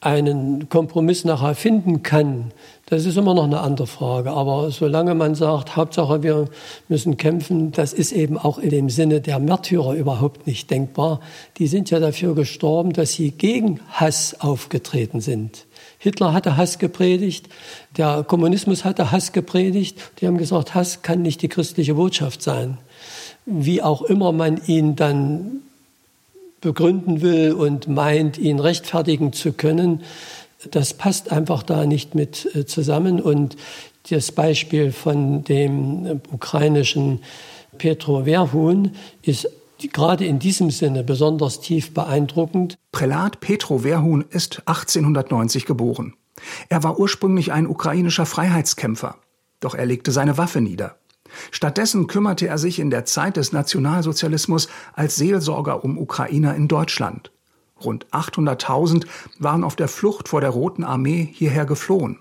einen 0.00 0.68
Kompromiss 0.68 1.24
nachher 1.24 1.54
finden 1.54 2.02
kann, 2.02 2.52
das 2.90 3.06
ist 3.06 3.16
immer 3.16 3.34
noch 3.34 3.44
eine 3.44 3.60
andere 3.60 3.86
Frage. 3.86 4.32
Aber 4.32 4.72
solange 4.72 5.14
man 5.14 5.36
sagt, 5.36 5.76
Hauptsache 5.76 6.24
wir 6.24 6.48
müssen 6.88 7.16
kämpfen, 7.16 7.70
das 7.70 7.92
ist 7.92 8.10
eben 8.10 8.36
auch 8.36 8.58
in 8.58 8.70
dem 8.70 8.90
Sinne 8.90 9.20
der 9.20 9.38
Märtyrer 9.38 9.94
überhaupt 9.94 10.48
nicht 10.48 10.70
denkbar. 10.70 11.20
Die 11.58 11.68
sind 11.68 11.90
ja 11.90 12.00
dafür 12.00 12.34
gestorben, 12.34 12.92
dass 12.92 13.12
sie 13.12 13.30
gegen 13.30 13.78
Hass 13.92 14.40
aufgetreten 14.40 15.20
sind. 15.20 15.66
Hitler 15.98 16.32
hatte 16.32 16.56
Hass 16.56 16.78
gepredigt, 16.80 17.48
der 17.96 18.24
Kommunismus 18.24 18.84
hatte 18.84 19.12
Hass 19.12 19.30
gepredigt. 19.32 19.96
Die 20.20 20.26
haben 20.26 20.38
gesagt, 20.38 20.74
Hass 20.74 21.02
kann 21.02 21.22
nicht 21.22 21.42
die 21.42 21.48
christliche 21.48 21.94
Botschaft 21.94 22.42
sein. 22.42 22.78
Wie 23.46 23.82
auch 23.82 24.02
immer 24.02 24.32
man 24.32 24.60
ihn 24.66 24.96
dann 24.96 25.62
begründen 26.60 27.22
will 27.22 27.52
und 27.52 27.88
meint, 27.88 28.36
ihn 28.36 28.58
rechtfertigen 28.58 29.32
zu 29.32 29.52
können, 29.52 30.02
das 30.70 30.94
passt 30.94 31.32
einfach 31.32 31.62
da 31.62 31.86
nicht 31.86 32.14
mit 32.14 32.54
äh, 32.54 32.66
zusammen. 32.66 33.20
Und 33.20 33.56
das 34.10 34.32
Beispiel 34.32 34.92
von 34.92 35.44
dem 35.44 36.20
ukrainischen 36.30 37.20
Petro 37.78 38.24
Verhun 38.24 38.92
ist 39.22 39.48
gerade 39.92 40.26
in 40.26 40.38
diesem 40.38 40.70
Sinne 40.70 41.04
besonders 41.04 41.60
tief 41.60 41.94
beeindruckend. 41.94 42.76
Prälat 42.92 43.40
Petro 43.40 43.78
Verhun 43.78 44.24
ist 44.28 44.62
1890 44.66 45.64
geboren. 45.64 46.14
Er 46.68 46.82
war 46.82 46.98
ursprünglich 46.98 47.52
ein 47.52 47.66
ukrainischer 47.66 48.26
Freiheitskämpfer, 48.26 49.16
doch 49.60 49.74
er 49.74 49.86
legte 49.86 50.10
seine 50.10 50.38
Waffe 50.38 50.60
nieder. 50.60 50.96
Stattdessen 51.50 52.06
kümmerte 52.06 52.48
er 52.48 52.58
sich 52.58 52.78
in 52.78 52.90
der 52.90 53.04
Zeit 53.04 53.36
des 53.36 53.52
Nationalsozialismus 53.52 54.68
als 54.94 55.16
Seelsorger 55.16 55.84
um 55.84 55.96
Ukrainer 55.98 56.54
in 56.54 56.66
Deutschland. 56.66 57.30
Rund 57.84 58.06
800.000 58.08 59.06
waren 59.38 59.64
auf 59.64 59.76
der 59.76 59.88
Flucht 59.88 60.28
vor 60.28 60.40
der 60.40 60.50
Roten 60.50 60.84
Armee 60.84 61.28
hierher 61.32 61.66
geflohen. 61.66 62.18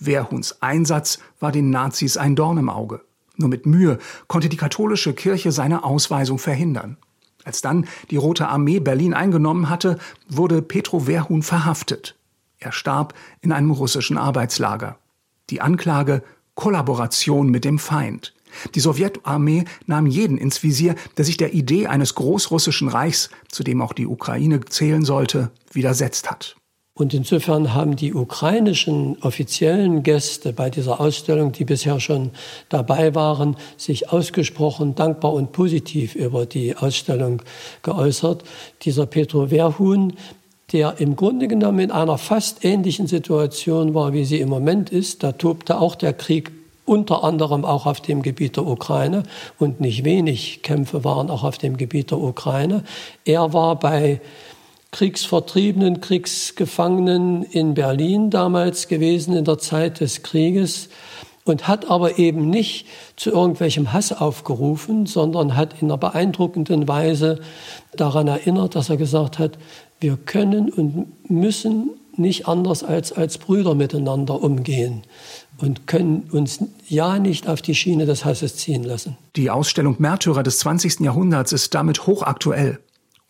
Verhuns 0.00 0.62
Einsatz 0.62 1.18
war 1.40 1.52
den 1.52 1.70
Nazis 1.70 2.16
ein 2.16 2.36
Dorn 2.36 2.58
im 2.58 2.70
Auge. 2.70 3.00
Nur 3.36 3.48
mit 3.48 3.66
Mühe 3.66 3.98
konnte 4.26 4.48
die 4.48 4.56
katholische 4.56 5.14
Kirche 5.14 5.52
seine 5.52 5.84
Ausweisung 5.84 6.38
verhindern. 6.38 6.96
Als 7.44 7.60
dann 7.60 7.86
die 8.10 8.16
Rote 8.16 8.48
Armee 8.48 8.80
Berlin 8.80 9.14
eingenommen 9.14 9.70
hatte, 9.70 9.98
wurde 10.28 10.60
Petro 10.60 11.00
Verhun 11.00 11.42
verhaftet. 11.42 12.16
Er 12.58 12.72
starb 12.72 13.14
in 13.40 13.52
einem 13.52 13.70
russischen 13.70 14.18
Arbeitslager. 14.18 14.98
Die 15.50 15.60
Anklage 15.60 16.22
Kollaboration 16.54 17.50
mit 17.50 17.64
dem 17.64 17.78
Feind. 17.78 18.34
Die 18.74 18.80
Sowjetarmee 18.80 19.64
nahm 19.86 20.06
jeden 20.06 20.38
ins 20.38 20.62
Visier, 20.62 20.94
der 21.16 21.24
sich 21.24 21.36
der 21.36 21.54
Idee 21.54 21.86
eines 21.86 22.14
großrussischen 22.14 22.88
Reichs, 22.88 23.30
zu 23.48 23.62
dem 23.62 23.80
auch 23.82 23.92
die 23.92 24.06
Ukraine 24.06 24.60
zählen 24.60 25.04
sollte, 25.04 25.50
widersetzt 25.72 26.30
hat. 26.30 26.56
Und 26.98 27.14
insofern 27.14 27.74
haben 27.74 27.94
die 27.94 28.12
ukrainischen 28.12 29.18
offiziellen 29.22 30.02
Gäste 30.02 30.52
bei 30.52 30.68
dieser 30.68 31.00
Ausstellung, 31.00 31.52
die 31.52 31.64
bisher 31.64 32.00
schon 32.00 32.32
dabei 32.70 33.14
waren, 33.14 33.56
sich 33.76 34.10
ausgesprochen 34.10 34.96
dankbar 34.96 35.32
und 35.32 35.52
positiv 35.52 36.16
über 36.16 36.44
die 36.44 36.74
Ausstellung 36.76 37.40
geäußert. 37.84 38.42
Dieser 38.82 39.06
Petro 39.06 39.46
Verhun, 39.46 40.14
der 40.72 40.98
im 40.98 41.14
Grunde 41.14 41.46
genommen 41.46 41.78
in 41.78 41.90
einer 41.92 42.18
fast 42.18 42.64
ähnlichen 42.64 43.06
Situation 43.06 43.94
war, 43.94 44.12
wie 44.12 44.24
sie 44.24 44.40
im 44.40 44.48
Moment 44.48 44.90
ist, 44.90 45.22
da 45.22 45.30
tobte 45.30 45.80
auch 45.80 45.94
der 45.94 46.14
Krieg 46.14 46.50
unter 46.88 47.22
anderem 47.22 47.64
auch 47.64 47.86
auf 47.86 48.00
dem 48.00 48.22
Gebiet 48.22 48.56
der 48.56 48.66
Ukraine 48.66 49.22
und 49.58 49.80
nicht 49.80 50.04
wenig 50.04 50.62
Kämpfe 50.62 51.04
waren 51.04 51.30
auch 51.30 51.44
auf 51.44 51.58
dem 51.58 51.76
Gebiet 51.76 52.10
der 52.10 52.18
Ukraine. 52.18 52.82
Er 53.24 53.52
war 53.52 53.78
bei 53.78 54.20
Kriegsvertriebenen, 54.90 56.00
Kriegsgefangenen 56.00 57.42
in 57.42 57.74
Berlin 57.74 58.30
damals 58.30 58.88
gewesen 58.88 59.36
in 59.36 59.44
der 59.44 59.58
Zeit 59.58 60.00
des 60.00 60.22
Krieges 60.22 60.88
und 61.44 61.68
hat 61.68 61.90
aber 61.90 62.18
eben 62.18 62.48
nicht 62.48 62.86
zu 63.16 63.30
irgendwelchem 63.30 63.92
Hass 63.92 64.12
aufgerufen, 64.12 65.06
sondern 65.06 65.56
hat 65.56 65.74
in 65.80 65.88
einer 65.88 65.98
beeindruckenden 65.98 66.88
Weise 66.88 67.40
daran 67.96 68.28
erinnert, 68.28 68.74
dass 68.74 68.88
er 68.88 68.96
gesagt 68.96 69.38
hat, 69.38 69.58
wir 70.00 70.16
können 70.16 70.70
und 70.70 71.30
müssen 71.30 71.90
nicht 72.18 72.48
anders 72.48 72.82
als 72.82 73.12
als 73.12 73.38
Brüder 73.38 73.74
miteinander 73.74 74.42
umgehen 74.42 75.02
und 75.58 75.86
können 75.86 76.28
uns 76.30 76.60
ja 76.88 77.18
nicht 77.18 77.48
auf 77.48 77.62
die 77.62 77.74
Schiene 77.74 78.06
des 78.06 78.24
Hasses 78.24 78.56
ziehen 78.56 78.84
lassen. 78.84 79.16
Die 79.36 79.50
Ausstellung 79.50 79.96
Märtyrer 79.98 80.42
des 80.42 80.58
20. 80.60 81.00
Jahrhunderts 81.00 81.52
ist 81.52 81.74
damit 81.74 82.06
hochaktuell. 82.06 82.78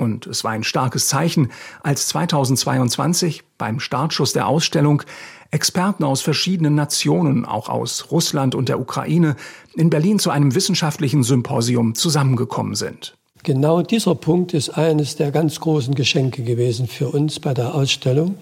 Und 0.00 0.28
es 0.28 0.45
war 0.45 0.52
ein 0.52 0.62
starkes 0.62 1.09
Zeichen, 1.09 1.50
als 1.83 2.07
2022 2.09 3.42
beim 3.59 3.80
Startschuss 3.80 4.33
der 4.33 4.47
Ausstellung 4.47 5.02
Experten 5.50 6.04
aus 6.04 6.21
verschiedenen 6.21 6.76
Nationen, 6.76 7.45
auch 7.45 7.68
aus 7.68 8.12
Russland 8.12 8.54
und 8.54 8.68
der 8.68 8.78
Ukraine, 8.78 9.35
in 9.75 9.90
Berlin 9.90 10.18
zu 10.21 10.30
einem 10.30 10.54
wissenschaftlichen 10.54 11.25
Symposium 11.25 11.95
zusammengekommen 11.95 12.76
sind. 12.76 13.18
Genau 13.45 13.83
dieser 13.83 14.14
Punkt 14.14 14.52
ist 14.52 14.71
eines 14.71 15.16
der 15.16 15.30
ganz 15.30 15.61
großen 15.61 15.95
Geschenke 15.95 16.42
gewesen 16.42 16.87
für 16.87 17.09
uns 17.09 17.40
bei 17.40 17.54
der 17.54 17.75
Ausstellung. 17.75 18.37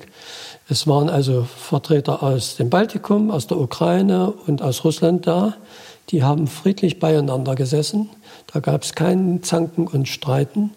Es 0.68 0.86
waren 0.86 1.08
also 1.08 1.44
Vertreter 1.44 2.22
aus 2.22 2.56
dem 2.56 2.70
Baltikum, 2.70 3.30
aus 3.30 3.46
der 3.46 3.58
Ukraine 3.58 4.32
und 4.46 4.62
aus 4.62 4.84
Russland 4.84 5.26
da, 5.26 5.54
Die 6.10 6.22
haben 6.22 6.46
friedlich 6.46 6.98
beieinander 6.98 7.54
gesessen. 7.54 8.08
Da 8.52 8.60
gab 8.60 8.84
es 8.84 8.94
keinen 8.94 9.42
Zanken 9.42 9.86
und 9.86 10.08
Streiten. 10.08 10.72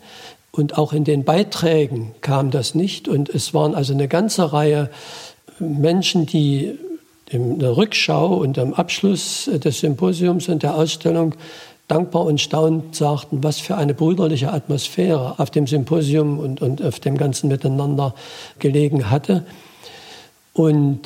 Und 0.51 0.77
auch 0.77 0.91
in 0.91 1.03
den 1.03 1.23
Beiträgen 1.23 2.15
kam 2.21 2.49
das 2.49 2.73
nicht. 2.73 3.07
Und 3.07 3.29
es 3.29 3.53
waren 3.53 3.75
also 3.75 3.93
eine 3.93 4.07
ganze 4.07 4.51
Reihe 4.51 4.89
Menschen, 5.59 6.25
die 6.25 6.77
in 7.29 7.59
der 7.59 7.77
Rückschau 7.77 8.37
und 8.37 8.57
am 8.57 8.73
Abschluss 8.73 9.47
des 9.53 9.81
Symposiums 9.81 10.49
und 10.49 10.63
der 10.63 10.75
Ausstellung 10.75 11.35
dankbar 11.89 12.23
und 12.25 12.39
staunend 12.39 12.95
sagten, 12.95 13.43
was 13.43 13.59
für 13.59 13.75
eine 13.75 13.93
brüderliche 13.93 14.53
Atmosphäre 14.53 15.35
auf 15.39 15.49
dem 15.49 15.67
Symposium 15.67 16.39
und, 16.39 16.61
und 16.61 16.81
auf 16.81 16.99
dem 16.99 17.17
ganzen 17.17 17.49
Miteinander 17.49 18.13
gelegen 18.59 19.09
hatte. 19.09 19.45
Und 20.53 21.01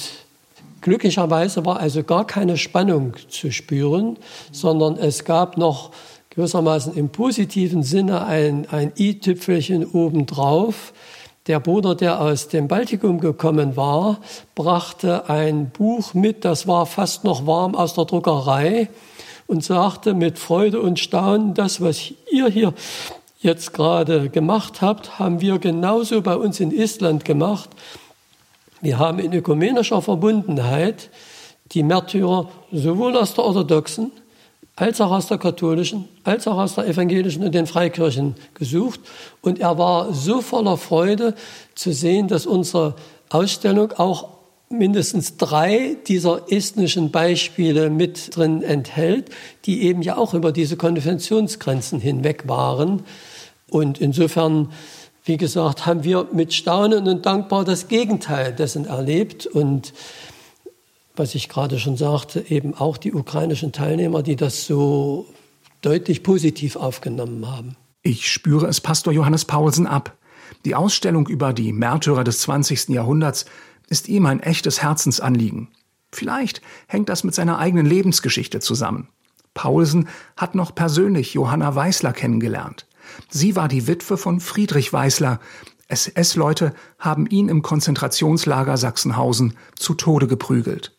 glücklicherweise 0.81 1.65
war 1.65 1.79
also 1.79 2.03
gar 2.03 2.27
keine 2.27 2.57
Spannung 2.57 3.13
zu 3.29 3.51
spüren, 3.51 4.17
sondern 4.51 4.97
es 4.97 5.23
gab 5.23 5.57
noch 5.57 5.91
gewissermaßen 6.31 6.95
im 6.95 7.09
positiven 7.09 7.83
Sinne 7.83 8.25
ein, 8.25 8.67
ein 8.69 8.91
i-Tüpfelchen 8.97 9.85
obendrauf. 9.85 10.93
Der 11.47 11.59
Bruder, 11.59 11.95
der 11.95 12.19
aus 12.19 12.49
dem 12.49 12.67
Baltikum 12.67 13.19
gekommen 13.21 13.77
war, 13.77 14.17
brachte 14.55 15.29
ein 15.29 15.69
Buch 15.69 16.13
mit, 16.13 16.43
das 16.43 16.67
war 16.67 16.85
fast 16.85 17.23
noch 17.23 17.47
warm 17.47 17.75
aus 17.75 17.93
der 17.93 18.05
Druckerei 18.05 18.89
und 19.47 19.63
sagte 19.63 20.13
mit 20.13 20.39
Freude 20.39 20.81
und 20.81 20.99
Staunen, 20.99 21.53
das, 21.53 21.81
was 21.81 22.11
ihr 22.31 22.47
hier 22.47 22.73
jetzt 23.39 23.73
gerade 23.73 24.29
gemacht 24.29 24.81
habt, 24.81 25.19
haben 25.19 25.41
wir 25.41 25.59
genauso 25.59 26.21
bei 26.21 26.35
uns 26.35 26.59
in 26.59 26.77
Estland 26.77 27.25
gemacht. 27.25 27.69
Wir 28.81 28.99
haben 28.99 29.19
in 29.19 29.33
ökumenischer 29.33 30.01
Verbundenheit 30.01 31.09
die 31.71 31.83
Märtyrer 31.83 32.49
sowohl 32.71 33.17
aus 33.17 33.33
der 33.33 33.43
orthodoxen 33.43 34.11
als 34.75 34.99
auch 35.01 35.11
aus 35.11 35.27
der 35.27 35.37
katholischen, 35.37 36.07
als 36.23 36.47
auch 36.47 36.57
aus 36.57 36.75
der 36.75 36.87
evangelischen 36.87 37.43
und 37.43 37.53
den 37.53 37.67
Freikirchen 37.67 38.35
gesucht. 38.55 38.99
Und 39.41 39.59
er 39.59 39.77
war 39.77 40.13
so 40.13 40.41
voller 40.41 40.77
Freude 40.77 41.35
zu 41.75 41.91
sehen, 41.93 42.27
dass 42.27 42.45
unsere 42.45 42.95
Ausstellung 43.29 43.91
auch 43.93 44.29
mindestens 44.73 45.37
drei 45.37 45.95
dieser 46.07 46.51
estnischen 46.51 47.11
Beispiele 47.11 47.89
mit 47.89 48.35
drin 48.35 48.61
enthält, 48.61 49.29
die 49.65 49.83
eben 49.83 50.01
ja 50.01 50.17
auch 50.17 50.33
über 50.33 50.51
diese 50.51 50.77
Konventionsgrenzen 50.77 51.99
hinweg 51.99 52.47
waren. 52.47 53.03
Und 53.69 53.99
insofern, 53.99 54.71
wie 55.23 55.37
gesagt, 55.37 55.85
haben 55.85 56.03
wir 56.03 56.27
mit 56.31 56.53
Staunen 56.53 57.07
und 57.07 57.25
dankbar 57.25 57.63
das 57.63 57.87
Gegenteil 57.87 58.53
dessen 58.53 58.85
erlebt. 58.85 59.45
Und 59.45 59.93
was 61.15 61.35
ich 61.35 61.49
gerade 61.49 61.79
schon 61.79 61.97
sagte, 61.97 62.43
eben 62.49 62.73
auch 62.73 62.97
die 62.97 63.13
ukrainischen 63.13 63.71
Teilnehmer, 63.71 64.23
die 64.23 64.35
das 64.35 64.65
so 64.65 65.27
deutlich 65.81 66.23
positiv 66.23 66.75
aufgenommen 66.75 67.49
haben. 67.49 67.75
Ich 68.01 68.29
spüre 68.29 68.67
es 68.67 68.81
Pastor 68.81 69.13
Johannes 69.13 69.45
Paulsen 69.45 69.87
ab. 69.87 70.17
Die 70.65 70.75
Ausstellung 70.75 71.27
über 71.27 71.53
die 71.53 71.73
Märtyrer 71.73 72.23
des 72.23 72.39
20. 72.41 72.89
Jahrhunderts 72.89 73.45
ist 73.89 74.07
ihm 74.07 74.25
ein 74.25 74.39
echtes 74.39 74.81
Herzensanliegen. 74.81 75.69
Vielleicht 76.11 76.61
hängt 76.87 77.09
das 77.09 77.23
mit 77.23 77.35
seiner 77.35 77.57
eigenen 77.57 77.85
Lebensgeschichte 77.85 78.59
zusammen. 78.59 79.09
Paulsen 79.53 80.07
hat 80.37 80.55
noch 80.55 80.73
persönlich 80.73 81.33
Johanna 81.33 81.75
Weißler 81.75 82.13
kennengelernt. 82.13 82.87
Sie 83.29 83.55
war 83.55 83.67
die 83.67 83.87
Witwe 83.87 84.17
von 84.17 84.39
Friedrich 84.39 84.91
Weißler. 84.91 85.39
SS-Leute 85.87 86.73
haben 86.97 87.27
ihn 87.27 87.49
im 87.49 87.61
Konzentrationslager 87.61 88.77
Sachsenhausen 88.77 89.55
zu 89.75 89.93
Tode 89.93 90.27
geprügelt. 90.27 90.97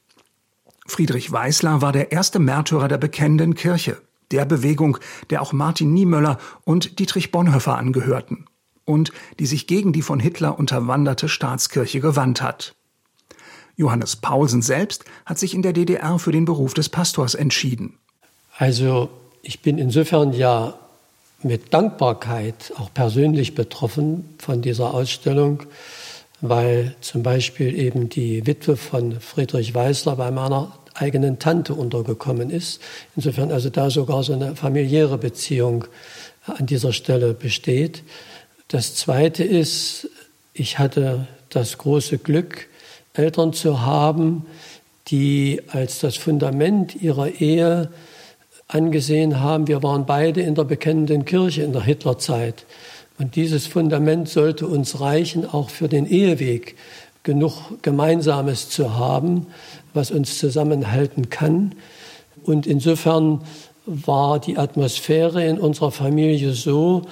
Friedrich 0.87 1.33
Weißler 1.33 1.81
war 1.81 1.93
der 1.93 2.13
erste 2.13 2.39
Märtyrer 2.39 2.89
der 2.89 2.99
bekennenden 2.99 3.55
Kirche, 3.55 4.01
der 4.31 4.45
Bewegung, 4.45 4.99
der 5.31 5.41
auch 5.43 5.53
Martin 5.53 5.95
Niemöller 5.95 6.39
und 6.65 6.99
Dietrich 6.99 7.31
Bonhoeffer 7.31 7.77
angehörten 7.77 8.47
und 8.85 9.13
die 9.39 9.47
sich 9.47 9.67
gegen 9.67 9.93
die 9.93 10.03
von 10.03 10.21
Hitler 10.21 10.59
unterwanderte 10.59 11.29
Staatskirche 11.29 12.01
gewandt 12.01 12.43
hat. 12.43 12.75
Johannes 13.77 14.17
Paulsen 14.17 14.63
selbst 14.63 15.05
hat 15.27 15.39
sich 15.39 15.55
in 15.55 15.63
der 15.63 15.73
DDR 15.73 16.19
für 16.19 16.33
den 16.33 16.45
Beruf 16.45 16.75
des 16.75 16.89
Pastors 16.89 17.35
entschieden. 17.35 17.99
Also 18.57 19.11
ich 19.43 19.61
bin 19.61 19.79
insofern 19.79 20.33
ja 20.33 20.79
mit 21.43 21.75
Dankbarkeit 21.75 22.73
auch 22.79 22.93
persönlich 22.95 23.55
betroffen 23.55 24.35
von 24.39 24.63
dieser 24.63 24.95
Ausstellung, 24.95 25.65
weil 26.41 26.95
zum 27.01 27.23
Beispiel 27.23 27.79
eben 27.79 28.09
die 28.09 28.47
Witwe 28.47 28.77
von 28.77 29.21
Friedrich 29.21 29.75
Weißler 29.75 30.17
bei 30.17 30.31
meiner 30.31 30.73
eigenen 30.95 31.39
Tante 31.39 31.75
untergekommen 31.75 32.51
ist. 32.51 32.81
Insofern 33.17 33.51
also 33.51 33.69
da 33.69 33.91
sogar 33.91 34.23
so 34.23 34.33
eine 34.33 34.55
familiäre 34.57 35.19
Beziehung 35.19 35.85
an 36.47 36.67
dieser 36.67 36.93
Stelle 36.93 37.35
besteht. 37.35 38.03
Das 38.69 38.95
Zweite 38.95 39.45
ist, 39.45 40.09
ich 40.53 40.79
hatte 40.79 41.27
das 41.51 41.79
große 41.79 42.19
Glück, 42.19 42.69
Eltern 43.13 43.53
zu 43.53 43.83
haben, 43.83 44.47
die 45.09 45.61
als 45.69 46.01
das 46.01 46.17
Fundament 46.17 47.01
ihrer 47.01 47.29
Ehe 47.41 47.91
angesehen 48.67 49.41
haben, 49.41 49.69
wir 49.69 49.83
waren 49.83 50.07
beide 50.07 50.41
in 50.41 50.55
der 50.55 50.65
bekennenden 50.65 51.25
Kirche 51.25 51.63
in 51.63 51.73
der 51.73 51.83
Hitlerzeit. 51.83 52.65
Und 53.19 53.37
dieses 53.37 53.67
Fundament 53.67 54.29
sollte 54.29 54.67
uns 54.67 55.01
reichen, 55.01 55.49
auch 55.49 55.71
für 55.71 55.89
den 55.89 56.07
Eheweg 56.07 56.75
genug 57.23 57.83
Gemeinsames 57.83 58.71
zu 58.71 58.97
haben, 58.97 59.47
was 59.93 60.11
uns 60.11 60.39
zusammenhalten 60.39 61.31
kann. 61.31 61.75
Und 62.43 62.67
insofern 62.67 63.43
war 63.87 64.41
die 64.41 64.59
Atmosphäre 64.59 65.47
in 65.47 65.59
unserer 65.59 65.91
Familie 65.91 66.53
so, 66.53 67.03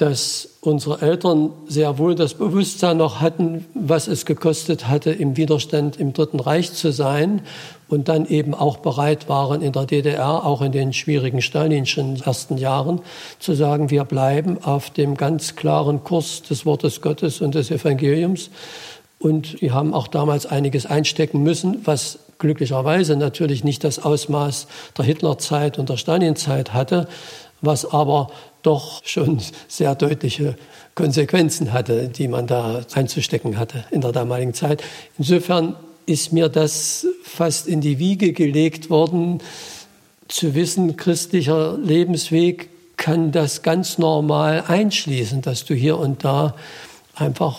dass 0.00 0.48
unsere 0.62 1.02
Eltern 1.02 1.50
sehr 1.66 1.98
wohl 1.98 2.14
das 2.14 2.32
Bewusstsein 2.32 2.96
noch 2.96 3.20
hatten, 3.20 3.66
was 3.74 4.08
es 4.08 4.24
gekostet 4.24 4.88
hatte, 4.88 5.10
im 5.10 5.36
Widerstand 5.36 5.98
im 6.00 6.14
Dritten 6.14 6.40
Reich 6.40 6.72
zu 6.72 6.90
sein 6.90 7.42
und 7.88 8.08
dann 8.08 8.24
eben 8.24 8.54
auch 8.54 8.78
bereit 8.78 9.28
waren, 9.28 9.60
in 9.60 9.72
der 9.72 9.84
DDR, 9.84 10.46
auch 10.46 10.62
in 10.62 10.72
den 10.72 10.94
schwierigen 10.94 11.42
stalinschen 11.42 12.22
ersten 12.24 12.56
Jahren, 12.56 13.02
zu 13.40 13.52
sagen, 13.52 13.90
wir 13.90 14.04
bleiben 14.04 14.62
auf 14.62 14.88
dem 14.88 15.18
ganz 15.18 15.54
klaren 15.54 16.02
Kurs 16.02 16.42
des 16.42 16.64
Wortes 16.64 17.02
Gottes 17.02 17.42
und 17.42 17.54
des 17.54 17.70
Evangeliums. 17.70 18.48
Und 19.18 19.60
die 19.60 19.70
haben 19.70 19.92
auch 19.92 20.08
damals 20.08 20.46
einiges 20.46 20.86
einstecken 20.86 21.42
müssen, 21.42 21.82
was 21.84 22.20
glücklicherweise 22.38 23.16
natürlich 23.16 23.64
nicht 23.64 23.84
das 23.84 23.98
Ausmaß 23.98 24.66
der 24.96 25.04
Hitlerzeit 25.04 25.78
und 25.78 25.90
der 25.90 25.98
Stalinzeit 25.98 26.72
hatte, 26.72 27.06
was 27.60 27.84
aber 27.84 28.30
doch 28.62 29.02
schon 29.04 29.40
sehr 29.68 29.94
deutliche 29.94 30.56
Konsequenzen 30.94 31.72
hatte, 31.72 32.08
die 32.08 32.28
man 32.28 32.46
da 32.46 32.82
einzustecken 32.94 33.58
hatte 33.58 33.84
in 33.90 34.00
der 34.00 34.12
damaligen 34.12 34.54
Zeit. 34.54 34.82
Insofern 35.18 35.76
ist 36.06 36.32
mir 36.32 36.48
das 36.48 37.06
fast 37.22 37.66
in 37.66 37.80
die 37.80 37.98
Wiege 37.98 38.32
gelegt 38.32 38.90
worden, 38.90 39.40
zu 40.28 40.54
wissen, 40.54 40.96
christlicher 40.96 41.76
Lebensweg 41.78 42.68
kann 42.96 43.32
das 43.32 43.62
ganz 43.62 43.98
normal 43.98 44.64
einschließen, 44.68 45.42
dass 45.42 45.64
du 45.64 45.74
hier 45.74 45.98
und 45.98 46.24
da 46.24 46.54
einfach 47.14 47.58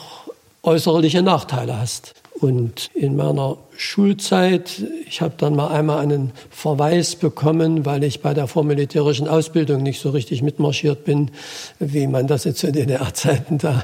äußerliche 0.64 1.22
Nachteile 1.22 1.78
hast. 1.78 2.14
Und 2.42 2.90
in 2.96 3.16
meiner 3.16 3.58
Schulzeit, 3.78 4.84
ich 5.08 5.22
habe 5.22 5.36
dann 5.38 5.56
mal 5.56 5.68
einmal 5.68 6.00
einen 6.00 6.32
Verweis 6.50 7.16
bekommen, 7.16 7.86
weil 7.86 8.04
ich 8.04 8.22
bei 8.22 8.34
der 8.34 8.48
vormilitärischen 8.48 9.28
Ausbildung 9.28 9.84
nicht 9.84 10.02
so 10.02 10.10
richtig 10.10 10.42
mitmarschiert 10.42 11.06
bin, 11.06 11.30
wie 11.78 12.08
man 12.08 12.26
das 12.26 12.46
jetzt 12.46 12.58
zu 12.58 12.72
DDR-Zeiten 12.72 13.60
da 13.60 13.84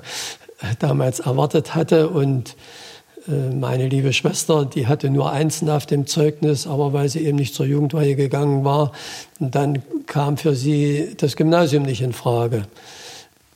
damals 0.80 1.20
erwartet 1.20 1.76
hatte. 1.76 2.10
Und 2.10 2.56
äh, 3.28 3.54
meine 3.54 3.88
liebe 3.88 4.12
Schwester, 4.12 4.66
die 4.66 4.88
hatte 4.88 5.12
nur 5.12 5.32
Einsen 5.32 5.70
auf 5.70 5.86
dem 5.86 6.08
Zeugnis, 6.08 6.66
aber 6.66 6.94
weil 6.94 7.10
sie 7.10 7.20
eben 7.20 7.38
nicht 7.38 7.54
zur 7.54 7.68
Jugendweihe 7.68 8.16
gegangen 8.16 8.66
war, 8.66 8.92
dann 9.40 9.84
kam 10.08 10.38
für 10.38 10.56
sie 10.56 11.14
das 11.18 11.36
Gymnasium 11.36 11.84
nicht 11.84 12.02
in 12.02 12.14
Frage. 12.14 12.64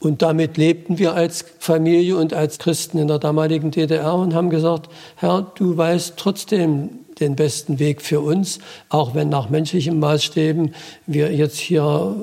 Und 0.01 0.23
damit 0.23 0.57
lebten 0.57 0.97
wir 0.97 1.13
als 1.13 1.45
Familie 1.59 2.17
und 2.17 2.33
als 2.33 2.57
Christen 2.57 2.97
in 2.97 3.07
der 3.07 3.19
damaligen 3.19 3.69
DDR 3.69 4.15
und 4.15 4.33
haben 4.33 4.49
gesagt, 4.49 4.89
Herr, 5.15 5.51
du 5.53 5.77
weißt 5.77 6.15
trotzdem 6.17 6.89
den 7.19 7.35
besten 7.35 7.77
Weg 7.77 8.01
für 8.01 8.19
uns, 8.19 8.57
auch 8.89 9.13
wenn 9.13 9.29
nach 9.29 9.51
menschlichen 9.51 9.99
Maßstäben 9.99 10.73
wir 11.05 11.31
jetzt 11.31 11.59
hier 11.59 12.15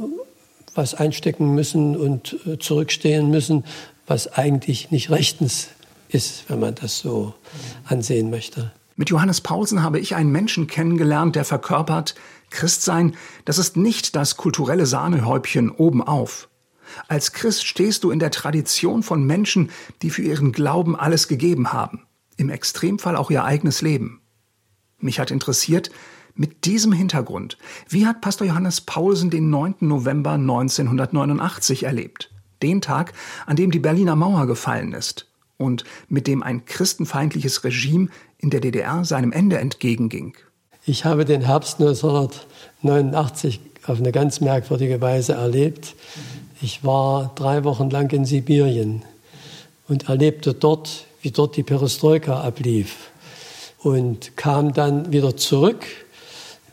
was 0.74 0.96
einstecken 0.96 1.54
müssen 1.54 1.96
und 1.96 2.36
äh, 2.46 2.58
zurückstehen 2.58 3.30
müssen, 3.30 3.62
was 4.08 4.26
eigentlich 4.32 4.90
nicht 4.90 5.10
rechtens 5.10 5.68
ist, 6.08 6.50
wenn 6.50 6.58
man 6.58 6.74
das 6.74 6.98
so 6.98 7.32
ansehen 7.84 8.28
möchte. 8.28 8.72
Mit 8.96 9.10
Johannes 9.10 9.40
Paulsen 9.40 9.84
habe 9.84 10.00
ich 10.00 10.16
einen 10.16 10.32
Menschen 10.32 10.66
kennengelernt, 10.66 11.36
der 11.36 11.44
verkörpert, 11.44 12.16
Christsein, 12.50 13.14
das 13.44 13.58
ist 13.58 13.76
nicht 13.76 14.16
das 14.16 14.36
kulturelle 14.36 14.86
Sahnehäubchen 14.86 15.70
obenauf. 15.70 16.47
Als 17.06 17.32
Christ 17.32 17.66
stehst 17.66 18.04
du 18.04 18.10
in 18.10 18.18
der 18.18 18.30
Tradition 18.30 19.02
von 19.02 19.24
Menschen, 19.24 19.70
die 20.02 20.10
für 20.10 20.22
ihren 20.22 20.52
Glauben 20.52 20.96
alles 20.96 21.28
gegeben 21.28 21.72
haben, 21.72 22.02
im 22.36 22.50
Extremfall 22.50 23.16
auch 23.16 23.30
ihr 23.30 23.44
eigenes 23.44 23.82
Leben. 23.82 24.20
Mich 24.98 25.20
hat 25.20 25.30
interessiert, 25.30 25.90
Mit 26.40 26.66
diesem 26.66 26.92
Hintergrund, 26.92 27.58
wie 27.88 28.06
hat 28.06 28.20
Pastor 28.20 28.46
Johannes 28.46 28.80
Paulsen 28.80 29.28
den 29.28 29.50
9. 29.50 29.74
November 29.80 30.34
1989 30.34 31.82
erlebt? 31.82 32.30
Den 32.62 32.80
Tag, 32.80 33.12
an 33.46 33.56
dem 33.56 33.72
die 33.72 33.80
Berliner 33.80 34.14
Mauer 34.14 34.46
gefallen 34.46 34.92
ist 34.92 35.26
und 35.56 35.82
mit 36.08 36.28
dem 36.28 36.44
ein 36.44 36.64
christenfeindliches 36.64 37.64
Regime 37.64 38.06
in 38.38 38.50
der 38.50 38.60
DDR 38.60 39.04
seinem 39.04 39.32
Ende 39.32 39.58
entgegenging. 39.58 40.36
Ich 40.86 41.04
habe 41.04 41.24
den 41.24 41.40
Herbst 41.40 41.80
1989 41.80 43.58
auf 43.88 43.98
eine 43.98 44.12
ganz 44.12 44.40
merkwürdige 44.40 45.00
Weise 45.00 45.32
erlebt. 45.32 45.96
Ich 46.60 46.82
war 46.82 47.30
drei 47.36 47.62
Wochen 47.62 47.88
lang 47.88 48.10
in 48.10 48.24
Sibirien 48.24 49.04
und 49.86 50.08
erlebte 50.08 50.54
dort, 50.54 51.04
wie 51.22 51.30
dort 51.30 51.56
die 51.56 51.62
Perestroika 51.62 52.40
ablief 52.40 53.10
und 53.78 54.36
kam 54.36 54.72
dann 54.72 55.12
wieder 55.12 55.36
zurück, 55.36 55.86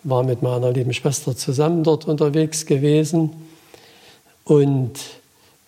war 0.03 0.23
mit 0.23 0.41
meiner 0.41 0.71
lieben 0.71 0.91
Schwester 0.91 1.37
zusammen 1.37 1.83
dort 1.83 2.05
unterwegs 2.05 2.65
gewesen 2.65 3.31
und 4.43 4.93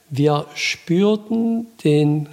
wir 0.10 0.48
spürten 0.56 1.68
den 1.84 2.28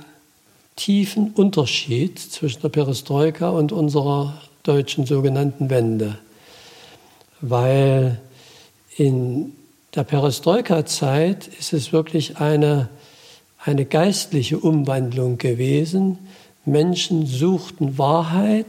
tiefen 0.77 1.33
Unterschied 1.33 2.19
zwischen 2.19 2.63
der 2.63 2.71
Perestroika 2.71 3.51
und 3.51 3.73
unserer 3.73 4.41
deutschen 4.63 5.05
sogenannten 5.05 5.69
Wende, 5.69 6.19
weil 7.43 8.21
in 8.97 9.53
der 9.95 10.03
Perestroika-Zeit 10.03 11.47
ist 11.47 11.73
es 11.73 11.93
wirklich 11.93 12.39
eine, 12.39 12.89
eine 13.59 13.85
geistliche 13.85 14.59
Umwandlung 14.59 15.39
gewesen. 15.39 16.19
Menschen 16.65 17.27
suchten 17.27 17.97
Wahrheit, 17.97 18.67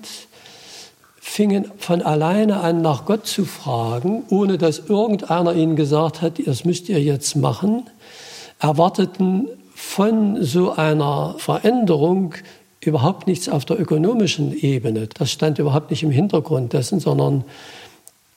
fingen 1.20 1.72
von 1.78 2.04
alleine 2.04 2.60
an, 2.60 2.82
nach 2.82 3.06
Gott 3.06 3.26
zu 3.26 3.46
fragen, 3.46 4.24
ohne 4.30 4.58
dass 4.58 4.80
irgendeiner 4.88 5.56
ihnen 5.56 5.76
gesagt 5.76 6.22
hat, 6.22 6.34
das 6.46 6.64
müsst 6.64 6.90
ihr 6.90 7.02
jetzt 7.02 7.36
machen, 7.36 7.90
erwarteten 8.60 9.48
von 9.74 10.44
so 10.44 10.74
einer 10.74 11.36
Veränderung 11.40 12.36
überhaupt 12.82 13.26
nichts 13.26 13.50
auf 13.50 13.66
der 13.66 13.80
ökonomischen 13.80 14.56
Ebene. 14.56 15.08
Das 15.08 15.32
stand 15.32 15.58
überhaupt 15.58 15.90
nicht 15.90 16.04
im 16.04 16.12
Hintergrund 16.12 16.74
dessen, 16.74 17.00
sondern 17.00 17.44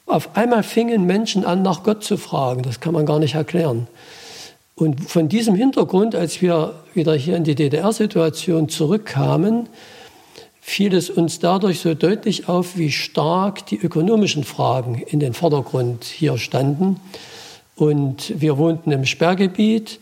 auf 0.08 0.36
einmal 0.36 0.62
fingen 0.62 1.04
Menschen 1.04 1.44
an, 1.44 1.62
nach 1.62 1.82
Gott 1.82 2.02
zu 2.02 2.16
fragen. 2.16 2.62
Das 2.62 2.80
kann 2.80 2.94
man 2.94 3.06
gar 3.06 3.18
nicht 3.18 3.34
erklären. 3.34 3.86
Und 4.74 5.10
von 5.10 5.28
diesem 5.28 5.54
Hintergrund, 5.54 6.14
als 6.14 6.40
wir 6.40 6.74
wieder 6.94 7.14
hier 7.14 7.36
in 7.36 7.44
die 7.44 7.54
DDR-Situation 7.54 8.68
zurückkamen, 8.68 9.68
fiel 10.60 10.94
es 10.94 11.10
uns 11.10 11.40
dadurch 11.40 11.80
so 11.80 11.94
deutlich 11.94 12.48
auf, 12.48 12.76
wie 12.76 12.92
stark 12.92 13.66
die 13.66 13.78
ökonomischen 13.78 14.44
Fragen 14.44 15.02
in 15.06 15.18
den 15.18 15.32
Vordergrund 15.32 16.04
hier 16.04 16.38
standen. 16.38 17.00
Und 17.74 18.40
wir 18.40 18.58
wohnten 18.58 18.92
im 18.92 19.04
Sperrgebiet, 19.04 19.98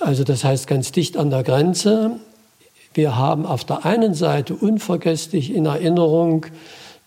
also 0.00 0.24
das 0.24 0.44
heißt 0.44 0.66
ganz 0.66 0.92
dicht 0.92 1.16
an 1.16 1.30
der 1.30 1.42
Grenze. 1.42 2.12
Wir 2.94 3.16
haben 3.16 3.46
auf 3.46 3.64
der 3.64 3.84
einen 3.84 4.14
Seite 4.14 4.54
unvergesslich 4.54 5.54
in 5.54 5.66
Erinnerung, 5.66 6.46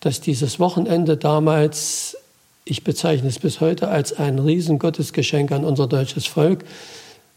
dass 0.00 0.20
dieses 0.20 0.60
Wochenende 0.60 1.16
damals, 1.16 2.16
ich 2.64 2.84
bezeichne 2.84 3.28
es 3.28 3.38
bis 3.38 3.60
heute 3.60 3.88
als 3.88 4.18
ein 4.18 4.38
Riesengottesgeschenk 4.38 5.52
an 5.52 5.64
unser 5.64 5.86
deutsches 5.86 6.26
Volk, 6.26 6.64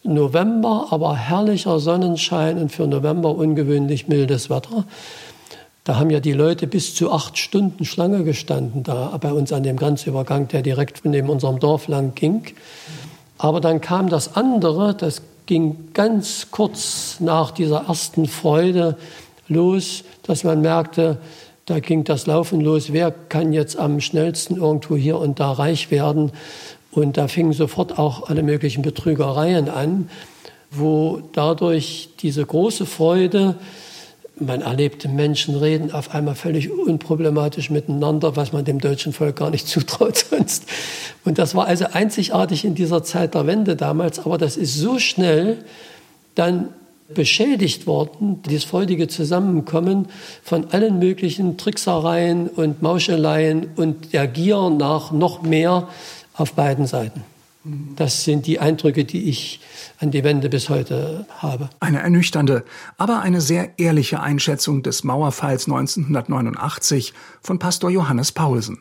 November, 0.04 0.88
aber 0.92 1.16
herrlicher 1.16 1.80
Sonnenschein 1.80 2.58
und 2.58 2.72
für 2.72 2.88
November 2.88 3.36
ungewöhnlich 3.36 4.08
mildes 4.08 4.50
Wetter. 4.50 4.86
Da 5.84 5.98
haben 5.98 6.10
ja 6.10 6.20
die 6.20 6.34
Leute 6.34 6.68
bis 6.68 6.94
zu 6.96 7.12
acht 7.12 7.38
Stunden 7.38 7.84
Schlange 7.86 8.24
gestanden, 8.24 8.84
da 8.84 9.18
bei 9.20 9.34
uns 9.34 9.52
an 9.52 9.64
dem 9.64 9.76
Grenzübergang, 9.76 10.48
der 10.48 10.62
direkt 10.62 11.04
neben 11.04 11.30
unserem 11.30 11.60
Dorf 11.60 11.88
lang 11.88 12.14
ging. 12.16 12.44
Aber 13.38 13.60
dann 13.60 13.82
kam 13.82 14.10
das 14.10 14.36
andere, 14.36 14.94
das 14.94 15.22
ging 15.48 15.90
ganz 15.94 16.48
kurz 16.52 17.18
nach 17.20 17.52
dieser 17.52 17.86
ersten 17.88 18.28
Freude 18.28 18.98
los, 19.48 20.04
dass 20.24 20.44
man 20.44 20.62
merkte, 20.62 21.18
da 21.70 21.80
ging 21.80 22.04
das 22.04 22.26
Laufen 22.26 22.62
los, 22.62 22.94
wer 22.94 23.12
kann 23.12 23.54
jetzt 23.54 23.78
am 23.78 24.02
schnellsten 24.02 24.56
irgendwo 24.56 24.96
hier 24.96 25.20
und 25.20 25.40
da 25.40 25.52
reich 25.52 25.92
werden. 25.92 26.32
Und 26.92 27.18
da 27.18 27.28
fingen 27.28 27.54
sofort 27.54 28.00
auch 28.00 28.28
alle 28.28 28.42
möglichen 28.42 28.82
Betrügereien 28.82 29.70
an, 29.70 30.10
wo 30.72 31.22
dadurch 31.34 32.10
diese 32.22 32.44
große 32.44 32.88
Freude, 32.88 33.56
man 34.40 34.62
erlebte 34.62 35.10
Menschen 35.10 35.56
reden 35.56 35.92
auf 35.92 36.16
einmal 36.16 36.34
völlig 36.34 36.72
unproblematisch 36.72 37.70
miteinander, 37.70 38.36
was 38.36 38.52
man 38.52 38.66
dem 38.66 38.80
deutschen 38.80 39.14
Volk 39.14 39.36
gar 39.36 39.52
nicht 39.52 39.68
zutraut 39.68 40.18
sonst. 40.18 40.66
Und 41.24 41.38
das 41.38 41.54
war 41.54 41.68
also 41.68 41.86
einzigartig 41.92 42.66
in 42.66 42.74
dieser 42.74 43.04
Zeit 43.04 43.36
der 43.36 43.46
Wende 43.46 43.76
damals, 43.76 44.18
aber 44.18 44.40
das 44.40 44.58
ist 44.58 44.74
so 44.74 44.98
schnell 44.98 45.64
dann 46.34 46.70
beschädigt 47.14 47.88
worden, 47.88 48.42
dieses 48.44 48.64
freudige 48.64 49.08
Zusammenkommen 49.08 50.08
von 50.44 50.72
allen 50.72 51.00
möglichen 51.00 51.58
Tricksereien 51.58 52.48
und 52.48 52.82
Mauscheleien 52.82 53.68
und 53.76 54.14
der 54.14 54.28
Gier 54.28 54.70
nach 54.70 55.12
noch 55.12 55.42
mehr 55.42 55.88
auf 56.34 56.54
beiden 56.54 56.88
Seiten. 56.88 57.24
Das 57.96 58.24
sind 58.24 58.48
die 58.48 58.60
Eindrücke, 58.60 59.04
die 59.04 59.30
ich 59.30 59.60
an 60.00 60.12
die 60.12 60.24
Wende 60.24 60.50
bis 60.50 60.70
heute 60.70 61.26
habe. 61.30 61.70
Eine 61.82 62.00
ernüchternde, 62.00 62.64
aber 62.98 63.22
eine 63.22 63.42
sehr 63.42 63.78
ehrliche 63.78 64.22
Einschätzung 64.22 64.82
des 64.82 65.04
Mauerfalls 65.04 65.66
1989 65.66 67.14
von 67.42 67.60
Pastor 67.60 67.90
Johannes 67.90 68.32
Paulsen. 68.32 68.80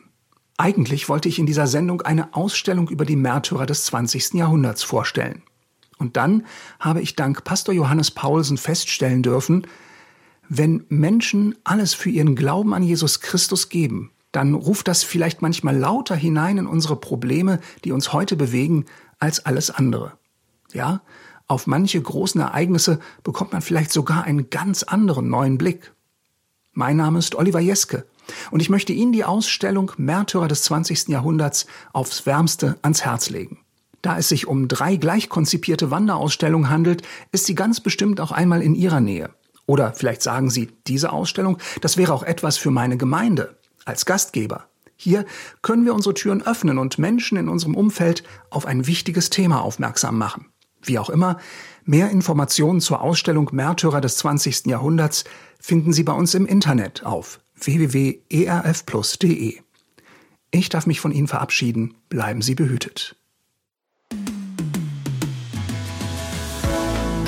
Eigentlich 0.57 1.09
wollte 1.09 1.27
ich 1.29 1.39
in 1.39 1.45
dieser 1.45 1.67
Sendung 1.67 2.01
eine 2.01 2.33
Ausstellung 2.33 2.89
über 2.89 3.05
die 3.05 3.15
Märtyrer 3.17 3.65
des 3.65 3.85
20. 3.85 4.35
Jahrhunderts 4.35 4.83
vorstellen. 4.83 5.43
Und 5.99 6.17
dann 6.17 6.45
habe 6.79 7.01
ich 7.01 7.15
dank 7.15 7.43
Pastor 7.43 7.75
Johannes 7.75 8.09
Paulsen 8.09 8.57
feststellen 8.57 9.21
dürfen, 9.21 9.67
wenn 10.47 10.85
Menschen 10.89 11.55
alles 11.63 11.93
für 11.93 12.09
ihren 12.09 12.35
Glauben 12.35 12.73
an 12.73 12.81
Jesus 12.81 13.19
Christus 13.19 13.69
geben, 13.69 14.11
dann 14.31 14.55
ruft 14.55 14.87
das 14.87 15.03
vielleicht 15.03 15.43
manchmal 15.43 15.77
lauter 15.77 16.15
hinein 16.15 16.57
in 16.57 16.65
unsere 16.65 16.95
Probleme, 16.95 17.59
die 17.83 17.91
uns 17.91 18.13
heute 18.13 18.35
bewegen, 18.35 18.85
als 19.19 19.45
alles 19.45 19.69
andere. 19.69 20.13
Ja, 20.73 21.01
auf 21.47 21.67
manche 21.67 22.01
großen 22.01 22.41
Ereignisse 22.41 22.99
bekommt 23.23 23.53
man 23.53 23.61
vielleicht 23.61 23.91
sogar 23.91 24.23
einen 24.23 24.49
ganz 24.49 24.83
anderen 24.83 25.29
neuen 25.29 25.57
Blick. 25.57 25.93
Mein 26.73 26.97
Name 26.97 27.19
ist 27.19 27.35
Oliver 27.35 27.59
Jeske 27.59 28.05
und 28.51 28.59
ich 28.59 28.69
möchte 28.69 28.93
Ihnen 28.93 29.11
die 29.11 29.25
Ausstellung 29.25 29.91
Märtyrer 29.97 30.47
des 30.47 30.63
20. 30.63 31.09
Jahrhunderts 31.09 31.65
aufs 31.91 32.25
wärmste 32.25 32.77
ans 32.83 33.03
Herz 33.03 33.29
legen. 33.29 33.59
Da 34.01 34.17
es 34.17 34.29
sich 34.29 34.47
um 34.47 34.67
drei 34.67 34.95
gleich 34.95 35.29
konzipierte 35.29 35.91
Wanderausstellungen 35.91 36.69
handelt, 36.69 37.03
ist 37.31 37.45
sie 37.45 37.55
ganz 37.55 37.79
bestimmt 37.79 38.21
auch 38.21 38.31
einmal 38.31 38.61
in 38.61 38.75
Ihrer 38.75 39.01
Nähe. 39.01 39.31
Oder 39.65 39.93
vielleicht 39.93 40.23
sagen 40.23 40.49
Sie, 40.49 40.69
diese 40.87 41.11
Ausstellung, 41.11 41.57
das 41.81 41.97
wäre 41.97 42.13
auch 42.13 42.23
etwas 42.23 42.57
für 42.57 42.71
meine 42.71 42.97
Gemeinde 42.97 43.57
als 43.85 44.05
Gastgeber. 44.05 44.65
Hier 44.95 45.25
können 45.61 45.85
wir 45.85 45.93
unsere 45.93 46.13
Türen 46.13 46.45
öffnen 46.45 46.77
und 46.77 46.97
Menschen 46.97 47.37
in 47.37 47.47
unserem 47.47 47.75
Umfeld 47.75 48.23
auf 48.49 48.65
ein 48.65 48.87
wichtiges 48.87 49.29
Thema 49.29 49.61
aufmerksam 49.61 50.17
machen. 50.17 50.47
Wie 50.81 50.99
auch 50.99 51.09
immer, 51.09 51.37
mehr 51.85 52.09
Informationen 52.09 52.81
zur 52.81 53.01
Ausstellung 53.01 53.49
Märtyrer 53.51 54.01
des 54.01 54.17
20. 54.17 54.65
Jahrhunderts 54.65 55.23
finden 55.59 55.93
Sie 55.93 56.03
bei 56.03 56.13
uns 56.13 56.33
im 56.33 56.45
Internet 56.45 57.05
auf 57.05 57.39
www.erfplus.de. 57.55 59.59
Ich 60.51 60.69
darf 60.69 60.87
mich 60.87 60.99
von 60.99 61.11
Ihnen 61.11 61.27
verabschieden. 61.27 61.95
Bleiben 62.09 62.41
Sie 62.41 62.55
behütet. 62.55 63.18